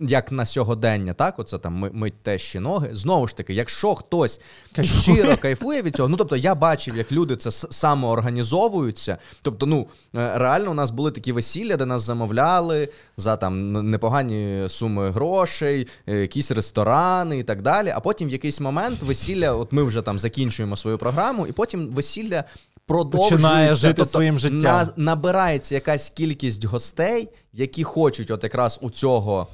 [0.00, 2.90] як на сьогодення, так, оце там мить тещі ноги.
[2.92, 4.40] Знову ж таки, якщо хтось
[4.74, 5.16] Кайфує.
[5.16, 9.18] щиро кайфує від цього, ну тобто я бачив, як люди це самоорганізовуються.
[9.42, 14.64] Тобто, ну е, реально у нас були такі весілля, де нас замовляли за там непогані
[14.68, 17.92] суми грошей, е, якісь ресторани і так далі.
[17.96, 21.88] А потім в якийсь момент весілля, от ми вже там закінчуємо свою програму, і потім
[21.88, 22.44] весілля.
[22.90, 24.60] Продовжується, Починає жити тобто своїм життям.
[24.62, 29.46] на- набирається якась кількість гостей, які хочуть от якраз у цього.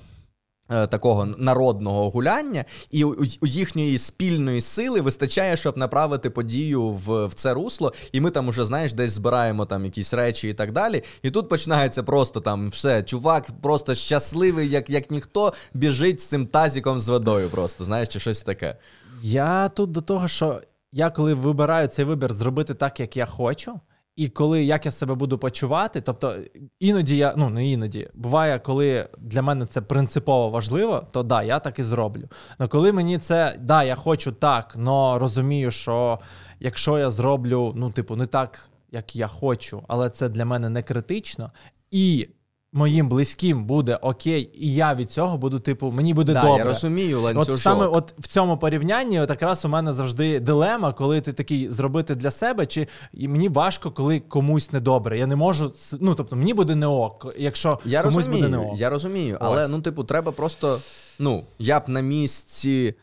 [0.70, 7.26] е, Такого народного гуляння, і у, у їхньої спільної сили вистачає, щоб направити подію в,
[7.26, 7.93] в це русло.
[8.12, 11.03] І ми там уже, знаєш, десь збираємо там якісь речі і так далі.
[11.22, 13.03] І тут починається просто там все.
[13.03, 18.18] Чувак просто щасливий, як, як ніхто, біжить з цим тазіком з водою, просто знаєш, чи
[18.20, 18.76] щось таке.
[19.22, 20.61] Я тут до того, що
[20.97, 23.80] я коли вибираю цей вибір зробити так, як я хочу,
[24.16, 26.36] і коли як я себе буду почувати, тобто
[26.80, 31.59] іноді я, ну не іноді, буває, коли для мене це принципово важливо, то да, я
[31.59, 32.28] так і зроблю.
[32.59, 36.18] Але коли мені це да, я хочу так, але розумію, що
[36.61, 40.82] якщо я зроблю, ну, типу, не так, як я хочу, але це для мене не
[40.82, 41.53] критично,
[41.90, 42.28] і
[42.77, 46.59] моїм близьким буде окей, і я від цього буду, типу, мені буде да, добре.
[46.59, 47.55] я розумію, ланцюжок.
[47.55, 51.68] От саме от в цьому порівнянні, от якраз у мене завжди дилема, коли ти такий
[51.68, 55.18] зробити для себе, чи і мені важко, коли комусь недобре.
[55.18, 58.62] Я не можу ну тобто мені буде не ок, якщо Я комусь розумію, буде не
[58.62, 58.79] ок.
[58.81, 59.70] я розумію, але Ось.
[59.70, 60.79] ну, типу, треба просто.
[61.18, 62.95] Ну, я б на місці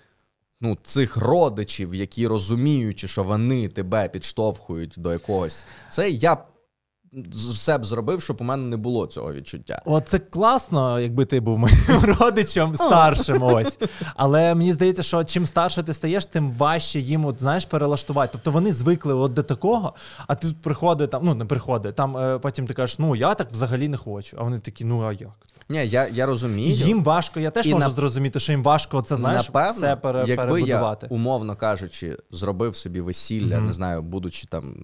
[0.62, 5.66] ну, цих родичів, які розуміючи, що вони тебе підштовхують до якогось.
[5.90, 6.38] Це я
[7.52, 9.82] все б зробив, щоб у мене не було цього відчуття.
[9.86, 11.78] От це класно, якби ти був моїм
[12.20, 13.44] родичем старшим.
[13.44, 13.80] Ось.
[14.16, 18.30] Але мені здається, що чим старше ти стаєш, тим важче їм от, знаєш, перелаштувати.
[18.32, 19.94] Тобто вони звикли от до такого,
[20.28, 23.36] а ти тут приходить там, ну не приходить, там е, потім ти кажеш, ну я
[23.36, 24.38] так взагалі не хочу.
[24.40, 25.30] А вони такі, ну а як?
[25.70, 26.76] Ні, я, я розумію.
[26.76, 29.96] Їм важко, я теж І можу на- зрозуміти, що їм важко це знаєш Напевно, все
[29.96, 31.08] пере, якби перебудувати.
[31.12, 33.66] я, умовно кажучи, зробив собі весілля, Мгм.
[33.66, 34.76] не знаю, будучи там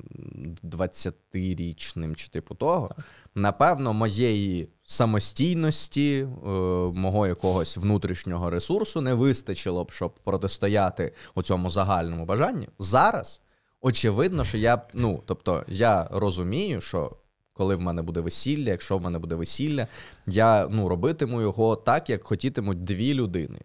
[0.63, 2.89] 20-річним чи типу того,
[3.35, 6.49] напевно, моєї самостійності, е,
[6.93, 12.67] мого якогось внутрішнього ресурсу не вистачило б, щоб протистояти у цьому загальному бажанню.
[12.79, 13.41] Зараз
[13.81, 17.11] очевидно, що я ну, тобто, я розумію, що.
[17.59, 19.87] Коли в мене буде весілля, якщо в мене буде весілля,
[20.27, 23.59] я ну, робитиму його так, як хотітимуть дві людини.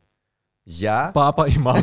[0.67, 1.83] Я Папа і мама.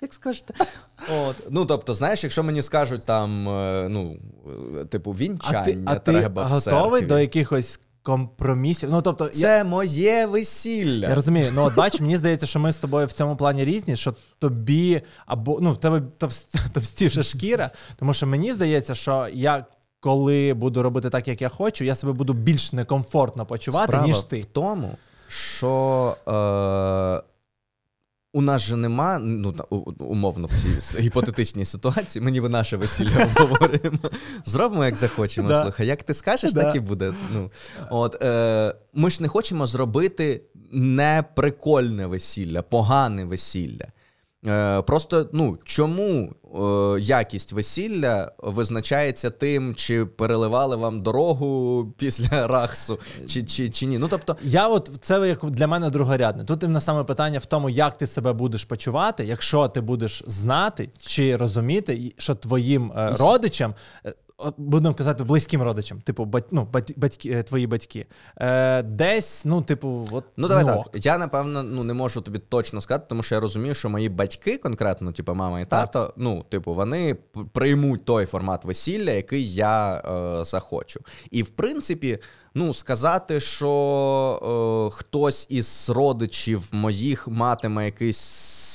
[0.00, 0.54] Як скажете?
[1.26, 1.36] От.
[1.50, 4.16] Ну, тобто, знаєш, якщо мені скажуть там, е, ну,
[4.80, 8.90] е, типу, А вінчання ти, а ти треба в готовий до якихось компромісів?
[8.90, 11.08] Ну, тобто, я, Це моє весілля.
[11.08, 13.96] я розумію, ну от бач, мені здається, що ми з тобою в цьому плані різні,
[13.96, 16.02] що тобі або ну, в тебе
[16.72, 19.66] товстіша шкіра, тому що мені здається, що я.
[20.00, 24.22] Коли буду робити так, як я хочу, я себе буду більш некомфортно почувати, Справа ніж
[24.22, 24.40] ти.
[24.40, 24.90] в тому,
[25.28, 27.27] що е,
[28.32, 29.64] у нас же нема, ну та-
[29.98, 33.98] умовно в цій гіпотетичній ситуації, ми ніби наше весілля обговорюємо.
[34.44, 35.48] Зробимо, як захочемо.
[35.48, 35.62] Да.
[35.62, 36.62] Слухай, як ти скажеш, Да.
[36.64, 37.12] так і буде.
[37.34, 37.50] Ну,
[37.90, 43.86] от, е, ми ж не хочемо зробити неприкольне весілля, погане весілля.
[44.46, 52.98] Е, Просто ну чому е, якість весілля визначається тим, чи переливали вам дорогу після рахсу,
[53.26, 53.98] чи, чи, чи ні?
[53.98, 56.44] Ну тобто, Я от це як для мене другорядне.
[56.44, 60.90] Тут на саме питання в тому, як ти себе будеш почувати, якщо ти будеш знати
[60.98, 63.74] чи розуміти, що твоїм е, родичам.
[64.56, 68.06] Будемо казати близьким родичам, типу, бать, ну, бать, батьки, е, твої батьки.
[68.36, 70.80] Е, десь, ну, типу, от ну давай не так.
[70.80, 70.90] ок.
[70.94, 74.56] Я напевно ну не можу тобі точно сказати, тому що я розумію, що мої батьки,
[74.58, 77.16] конкретно, типу мама і тато, ну, типу, вони
[77.52, 81.00] приймуть той формат весілля, який я е, захочу.
[81.30, 82.18] І в принципі,
[82.54, 88.18] ну сказати, що е, хтось із родичів моїх матиме якийсь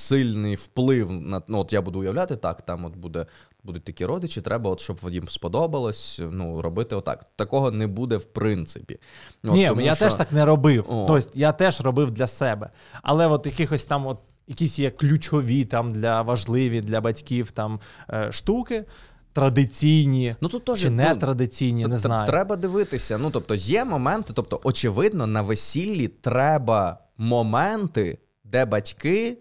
[0.03, 3.26] сильний вплив на ну, от я буду уявляти, так, там от буде.
[3.64, 7.26] Будуть такі родичі, треба, от, щоб їм сподобалось, ну, робити отак.
[7.36, 8.99] Такого не буде в принципі.
[9.43, 10.86] От, Ні, тому я що- теж так не робив.
[10.89, 11.05] О.
[11.07, 12.70] Тобто я теж робив для себе.
[13.01, 18.32] Але от якихось там, от якісь є ключові там для важливі для батьків там е,
[18.32, 18.86] штуки,
[19.34, 22.28] традиційні Ну тут теж чи ну, нетрадиційні, Т- не знаю.
[22.28, 23.18] Треба дивитися.
[23.18, 29.38] Ну, тобто, є моменти, тобто, очевидно, на весіллі треба моменти, де батьки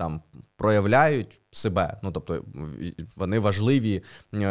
[0.00, 0.22] там
[0.56, 1.96] проявляють себе.
[2.02, 2.44] Ну, тобто,
[3.16, 4.02] вони важливі
[4.34, 4.46] е,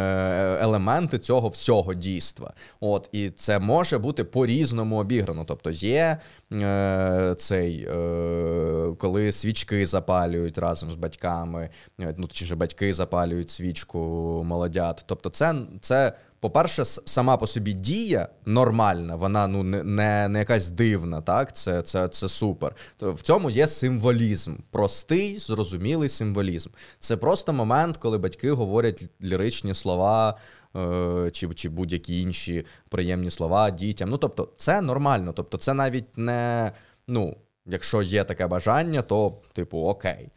[0.60, 2.52] елементи цього всього дійства.
[2.80, 5.44] От, і це може бути по-різному обіграно.
[5.44, 6.18] Тобто, є
[6.52, 13.98] е, цей, е, коли свічки запалюють разом з батьками, ну, чи ж батьки запалюють свічку
[14.46, 15.04] молодят.
[15.06, 21.20] Тобто, це, це по-перше, сама по собі дія нормальна, вона ну не, не, якась дивна,
[21.20, 21.56] так?
[21.56, 22.76] Це, це, це супер.
[23.00, 26.70] В цьому є символізм, простий, зрозумілий символізм.
[26.98, 30.38] Це просто момент, коли батьки говорять ліричні слова.
[30.76, 34.10] е, Чи, чи будь-які інші приємні слова дітям.
[34.10, 35.32] Ну, тобто, це нормально.
[35.36, 36.72] Тобто, це навіть не.
[37.08, 37.36] Ну,
[37.66, 40.28] якщо є таке бажання, то, типу, окей.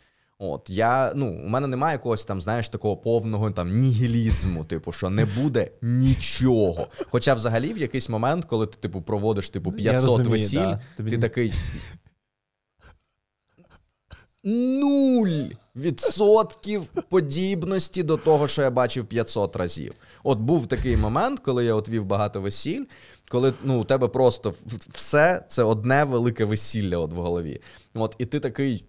[0.45, 5.09] От я, ну, у мене немає якогось там, знаєш, такого повного там нігілізму, типу, що
[5.09, 6.87] не буде нічого.
[7.09, 10.81] Хоча, взагалі, в якийсь момент, коли ти типу проводиш типу 500 розумію, весіль, да.
[10.97, 11.53] Тобі ти ні- такий.
[14.43, 15.43] Нуль
[15.75, 19.93] відсотків подібності до того, що я бачив 500 разів.
[20.23, 22.83] От був такий момент, коли я от вів багато весіль,
[23.29, 24.53] коли ну, у тебе просто
[24.91, 27.61] все це одне велике весілля от в голові.
[27.93, 28.85] От, і ти такий.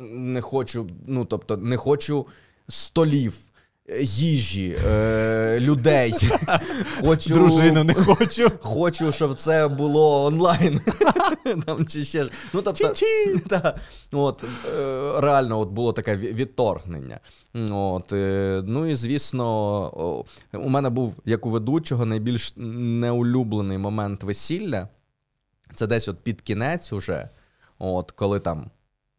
[0.00, 2.26] Не хочу, ну тобто, не хочу
[2.68, 3.38] столів,
[4.02, 6.12] їжі, е, людей.
[7.00, 8.50] Хочу, Дружину не хочу.
[8.60, 10.80] Хочу, щоб це було онлайн.
[11.66, 12.30] Там, чи ще ж.
[12.52, 12.92] Ну, тобто,
[13.48, 13.76] та,
[14.12, 14.44] от,
[14.78, 17.20] е, реально от було таке відторгнення.
[17.70, 24.88] От, е, ну і звісно, у мене був, як у ведучого, найбільш неулюблений момент весілля.
[25.74, 27.28] Це десь от під кінець уже,
[27.78, 28.70] от, коли там.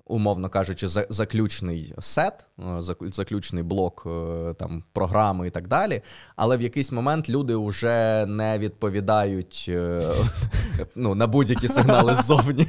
[0.06, 6.02] Умовно кажучи, заключний сет, е, заключний блок е, там програми і так далі.
[6.36, 10.02] Але в якийсь момент люди вже не відповідають е,
[10.96, 12.68] ну, на будь-які сигнали ззовні.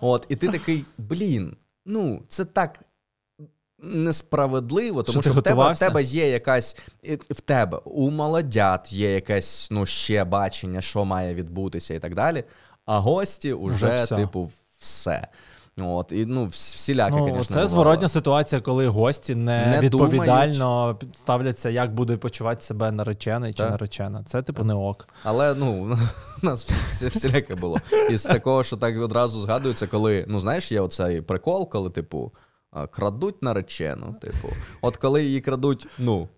[0.00, 1.56] От, і ти такий, блін,
[1.86, 2.80] ну це так
[3.78, 6.76] несправедливо, тому Що що, в, тебе, в тебе є якась
[7.30, 12.44] в тебе у молодят є якесь ну ще бачення, що має відбутися, і так далі.
[12.86, 14.16] А гості вже, все.
[14.16, 15.28] типу, все.
[15.80, 17.56] От, і ну, вс- всіляке, Ну, звісно.
[17.56, 23.58] це зворотня ситуація, коли гості не, Не відповідально ставляться, як буде почувати себе наречений чи
[23.58, 23.70] Так.
[23.70, 24.24] наречена.
[24.24, 25.08] Це типу не ок.
[25.22, 25.96] Але ну,
[26.42, 27.78] у нас всі, всі, всіляке було.
[28.10, 32.32] І з такого, що так одразу згадується, коли, ну знаєш, є оцей прикол, коли, типу,
[32.90, 34.14] крадуть наречену.
[34.20, 34.48] Типу,
[34.82, 36.28] от коли її крадуть, ну,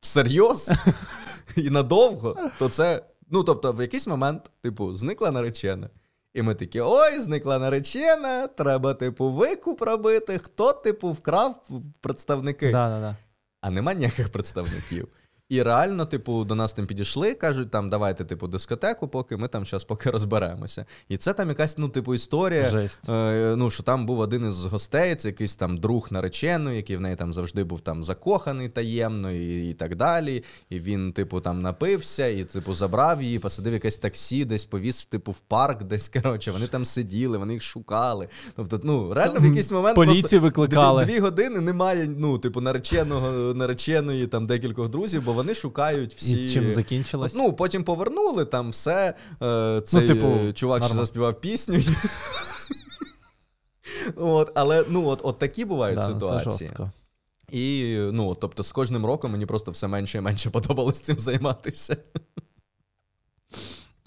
[0.00, 0.72] всерйоз
[1.56, 3.02] і надовго, то це.
[3.30, 5.88] Ну, тобто, в якийсь момент, типу, зникла наречена.
[6.34, 10.38] І ми такі: ой, зникла наречена, треба, типу, викуп робити.
[10.38, 11.68] Хто, типу, вкрав
[12.00, 12.70] представники?
[12.70, 13.16] Да, да, да.
[13.60, 15.08] а нема ніяких представників.
[15.48, 19.66] І реально, типу, до нас там підійшли, кажуть, там давайте, типу, дискотеку, поки ми там
[19.66, 20.86] зараз поки розберемося.
[21.08, 22.70] І це там якась, ну, типу, історія.
[22.70, 23.08] Жесть.
[23.08, 27.00] Е, ну, що там був один із гостей, це якийсь там друг нареченої, який в
[27.00, 30.44] неї там завжди був там закоханий таємно і, і так далі.
[30.70, 35.32] І він, типу, там напився, і, типу, забрав її, посадив якесь таксі, десь повіз, типу,
[35.32, 38.28] в парк, десь коротше, вони там сиділи, вони їх шукали.
[38.56, 41.04] Тобто, ну, реально в якийсь момент Поліцію просто викликали.
[41.04, 46.44] Дві, дві години немає, ну, типу, нареченого, нареченої там декількох друзів, бо вони шукають всі.
[46.44, 47.34] І чим закінчилось?
[47.34, 49.14] Ну, потім повернули там все.
[49.42, 51.80] Е, цей типу, е, чувак ще заспівав пісню.
[54.16, 56.68] От, але ну, от, от такі бувають да, ну, це ситуації.
[56.68, 56.90] жорстко.
[57.50, 61.96] І ну, тобто, з кожним роком мені просто все менше і менше подобалось цим займатися.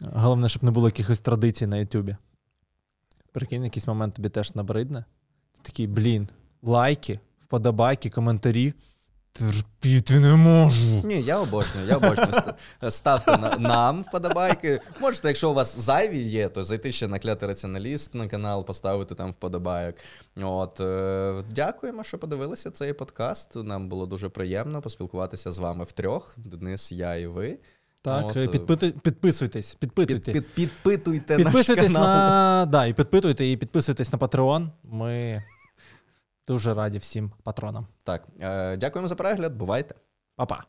[0.02, 2.16] Головне, щоб не було якихось традицій на Ютубі.
[3.32, 5.06] Прикинь, якийсь момент тобі теж набридне.
[5.62, 6.28] Такий, блін,
[6.62, 8.74] лайки, вподобайки, коментарі.
[9.34, 11.02] Терпіти не можу.
[11.04, 12.30] Ні, я обожнюю, я обожнюю.
[12.90, 14.80] Ставте на, нам вподобайки.
[15.02, 19.16] Можете, якщо у вас зайві є, то зайти ще на клятий раціоналіст на канал, поставити
[19.16, 19.96] там вподобайок.
[20.42, 23.56] От, е, дякуємо, що подивилися цей подкаст.
[23.56, 26.34] Нам було дуже приємно поспілкуватися з вами втрьох.
[26.38, 27.58] Денис, я і ви.
[28.02, 30.32] Так, От, е, е, підпити- підписуйтесь, Під, підпитуйте.
[30.32, 32.04] під, підпитуйте Підписуйтесь наш канал.
[32.04, 32.66] на.
[32.66, 34.70] Да, і підпитуйте, і підписуйтесь на Patreon.
[34.84, 35.42] Ми
[36.48, 37.88] дуже раді всім патронам.
[38.04, 39.56] Так, е, дякуємо за перегляд.
[39.56, 39.96] Бувайте.
[40.36, 40.64] Па-па.